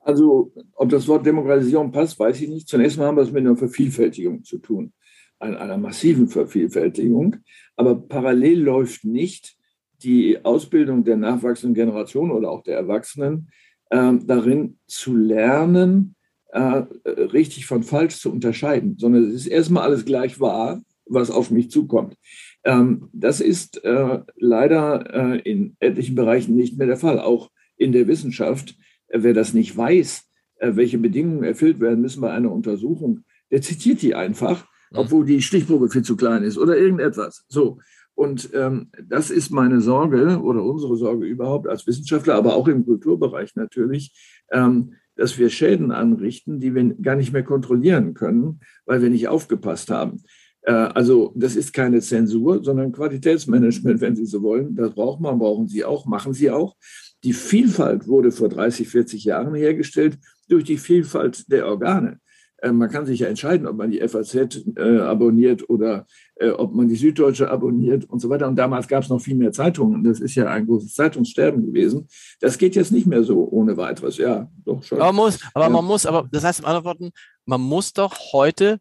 Also, 0.00 0.52
ob 0.74 0.88
das 0.88 1.06
Wort 1.06 1.24
Demokratisierung 1.24 1.92
passt, 1.92 2.18
weiß 2.18 2.40
ich 2.40 2.48
nicht. 2.48 2.68
Zunächst 2.68 2.98
mal 2.98 3.06
haben 3.06 3.16
wir 3.16 3.22
es 3.22 3.30
mit 3.30 3.46
einer 3.46 3.56
Vervielfältigung 3.56 4.42
zu 4.42 4.58
tun, 4.58 4.92
einer, 5.38 5.60
einer 5.60 5.78
massiven 5.78 6.28
Vervielfältigung. 6.28 7.36
Aber 7.76 7.94
parallel 7.94 8.62
läuft 8.62 9.04
nicht 9.04 9.56
die 10.02 10.44
Ausbildung 10.44 11.04
der 11.04 11.16
nachwachsenden 11.16 11.74
Generation 11.74 12.32
oder 12.32 12.50
auch 12.50 12.62
der 12.62 12.76
Erwachsenen 12.76 13.50
äh, 13.90 14.12
darin 14.24 14.78
zu 14.86 15.14
lernen, 15.14 16.16
äh, 16.52 16.84
richtig 17.08 17.66
von 17.66 17.82
falsch 17.82 18.18
zu 18.18 18.30
unterscheiden, 18.30 18.96
sondern 18.98 19.24
es 19.24 19.34
ist 19.34 19.46
erstmal 19.46 19.84
alles 19.84 20.04
gleich 20.04 20.38
wahr, 20.38 20.82
was 21.06 21.30
auf 21.30 21.50
mich 21.50 21.70
zukommt. 21.70 22.16
Ähm, 22.64 23.08
das 23.12 23.40
ist 23.40 23.82
äh, 23.84 24.20
leider 24.36 25.34
äh, 25.34 25.38
in 25.40 25.76
etlichen 25.80 26.14
Bereichen 26.14 26.54
nicht 26.54 26.78
mehr 26.78 26.86
der 26.86 26.96
Fall. 26.96 27.18
Auch 27.18 27.50
in 27.76 27.92
der 27.92 28.06
Wissenschaft, 28.06 28.76
äh, 29.08 29.18
wer 29.22 29.34
das 29.34 29.54
nicht 29.54 29.76
weiß, 29.76 30.28
äh, 30.56 30.72
welche 30.74 30.98
Bedingungen 30.98 31.42
erfüllt 31.42 31.80
werden 31.80 32.00
müssen 32.00 32.20
bei 32.20 32.30
einer 32.30 32.52
Untersuchung, 32.52 33.24
der 33.50 33.62
zitiert 33.62 34.02
die 34.02 34.14
einfach, 34.14 34.66
obwohl 34.92 35.24
die 35.24 35.42
Stichprobe 35.42 35.88
viel 35.88 36.02
zu 36.02 36.16
klein 36.16 36.42
ist 36.42 36.58
oder 36.58 36.76
irgendetwas. 36.76 37.44
So. 37.48 37.78
Und 38.14 38.50
ähm, 38.52 38.90
das 39.02 39.30
ist 39.30 39.50
meine 39.50 39.80
Sorge 39.80 40.38
oder 40.38 40.62
unsere 40.62 40.96
Sorge 40.96 41.26
überhaupt 41.26 41.66
als 41.66 41.86
Wissenschaftler, 41.86 42.34
aber 42.34 42.54
auch 42.54 42.68
im 42.68 42.84
Kulturbereich 42.84 43.56
natürlich, 43.56 44.12
ähm, 44.52 44.94
dass 45.16 45.38
wir 45.38 45.50
Schäden 45.50 45.90
anrichten, 45.90 46.60
die 46.60 46.74
wir 46.74 46.94
gar 46.94 47.16
nicht 47.16 47.32
mehr 47.32 47.42
kontrollieren 47.42 48.14
können, 48.14 48.60
weil 48.86 49.02
wir 49.02 49.10
nicht 49.10 49.28
aufgepasst 49.28 49.90
haben. 49.90 50.22
Äh, 50.62 50.72
also 50.72 51.32
das 51.36 51.56
ist 51.56 51.72
keine 51.72 52.00
Zensur, 52.00 52.62
sondern 52.62 52.92
Qualitätsmanagement, 52.92 54.00
wenn 54.00 54.16
Sie 54.16 54.26
so 54.26 54.42
wollen. 54.42 54.74
Das 54.74 54.94
braucht 54.94 55.20
man, 55.20 55.38
brauchen 55.38 55.68
Sie 55.68 55.84
auch, 55.84 56.06
machen 56.06 56.32
Sie 56.32 56.50
auch. 56.50 56.76
Die 57.24 57.32
Vielfalt 57.32 58.08
wurde 58.08 58.32
vor 58.32 58.48
30, 58.48 58.88
40 58.88 59.24
Jahren 59.24 59.54
hergestellt 59.54 60.18
durch 60.48 60.64
die 60.64 60.78
Vielfalt 60.78 61.50
der 61.50 61.66
Organe. 61.66 62.18
Äh, 62.62 62.72
man 62.72 62.88
kann 62.88 63.04
sich 63.04 63.20
ja 63.20 63.26
entscheiden, 63.26 63.66
ob 63.66 63.76
man 63.76 63.90
die 63.90 64.00
FAZ 64.06 64.34
äh, 64.76 64.98
abonniert 65.00 65.68
oder 65.68 66.06
äh, 66.36 66.50
ob 66.50 66.72
man 66.74 66.88
die 66.88 66.94
Süddeutsche 66.94 67.50
abonniert 67.50 68.08
und 68.08 68.20
so 68.20 68.30
weiter. 68.30 68.46
Und 68.48 68.56
damals 68.56 68.86
gab 68.86 69.02
es 69.02 69.08
noch 69.08 69.20
viel 69.20 69.34
mehr 69.34 69.52
Zeitungen. 69.52 70.04
Das 70.04 70.20
ist 70.20 70.36
ja 70.36 70.46
ein 70.46 70.66
großes 70.66 70.94
Zeitungssterben 70.94 71.66
gewesen. 71.66 72.08
Das 72.40 72.56
geht 72.56 72.76
jetzt 72.76 72.92
nicht 72.92 73.06
mehr 73.06 73.24
so 73.24 73.48
ohne 73.50 73.76
weiteres. 73.76 74.16
Ja, 74.16 74.48
doch 74.64 74.82
schon. 74.82 75.00
Aber 75.00 75.12
man 75.12 75.24
muss, 75.24 75.40
aber 75.52 75.68
man 75.68 75.84
muss, 75.84 76.06
aber 76.06 76.28
das 76.30 76.44
heißt 76.44 76.60
im 76.60 76.66
anderen 76.66 76.84
Worten, 76.84 77.10
man 77.44 77.60
muss 77.60 77.92
doch 77.92 78.16
heute 78.32 78.78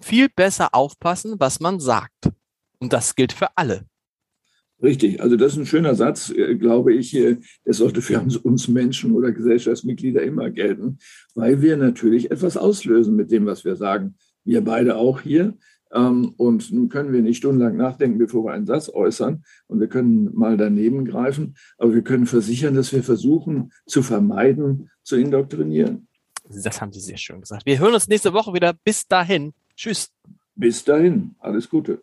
viel 0.00 0.28
besser 0.34 0.74
aufpassen, 0.74 1.34
was 1.38 1.60
man 1.60 1.80
sagt. 1.80 2.30
Und 2.78 2.92
das 2.92 3.14
gilt 3.14 3.32
für 3.32 3.48
alle. 3.56 3.84
Richtig, 4.82 5.22
also 5.22 5.36
das 5.36 5.52
ist 5.52 5.58
ein 5.58 5.66
schöner 5.66 5.94
Satz, 5.94 6.30
äh, 6.30 6.56
glaube 6.56 6.92
ich. 6.92 7.12
Der 7.12 7.38
sollte 7.66 8.02
für 8.02 8.20
uns 8.42 8.68
Menschen 8.68 9.12
oder 9.12 9.32
Gesellschaftsmitglieder 9.32 10.22
immer 10.22 10.50
gelten, 10.50 10.98
weil 11.34 11.62
wir 11.62 11.76
natürlich 11.76 12.30
etwas 12.30 12.56
auslösen 12.56 13.14
mit 13.14 13.30
dem, 13.30 13.46
was 13.46 13.64
wir 13.64 13.76
sagen. 13.76 14.16
Wir 14.44 14.62
beide 14.62 14.96
auch 14.96 15.20
hier. 15.20 15.54
Ähm, 15.92 16.34
und 16.36 16.72
nun 16.72 16.88
können 16.88 17.12
wir 17.12 17.22
nicht 17.22 17.36
stundenlang 17.36 17.76
nachdenken, 17.76 18.18
bevor 18.18 18.44
wir 18.44 18.52
einen 18.52 18.66
Satz 18.66 18.88
äußern. 18.88 19.44
Und 19.68 19.78
wir 19.80 19.88
können 19.88 20.30
mal 20.34 20.56
daneben 20.56 21.04
greifen. 21.04 21.54
Aber 21.78 21.94
wir 21.94 22.02
können 22.02 22.26
versichern, 22.26 22.74
dass 22.74 22.92
wir 22.92 23.04
versuchen 23.04 23.72
zu 23.86 24.02
vermeiden, 24.02 24.90
zu 25.02 25.16
indoktrinieren. 25.16 26.08
Das 26.48 26.80
haben 26.80 26.92
Sie 26.92 27.00
sehr 27.00 27.18
schön 27.18 27.40
gesagt. 27.40 27.66
Wir 27.66 27.78
hören 27.78 27.94
uns 27.94 28.08
nächste 28.08 28.32
Woche 28.32 28.52
wieder. 28.52 28.74
Bis 28.84 29.06
dahin. 29.06 29.52
Tschüss. 29.76 30.10
Bis 30.54 30.84
dahin, 30.84 31.34
alles 31.38 31.68
Gute. 31.68 32.02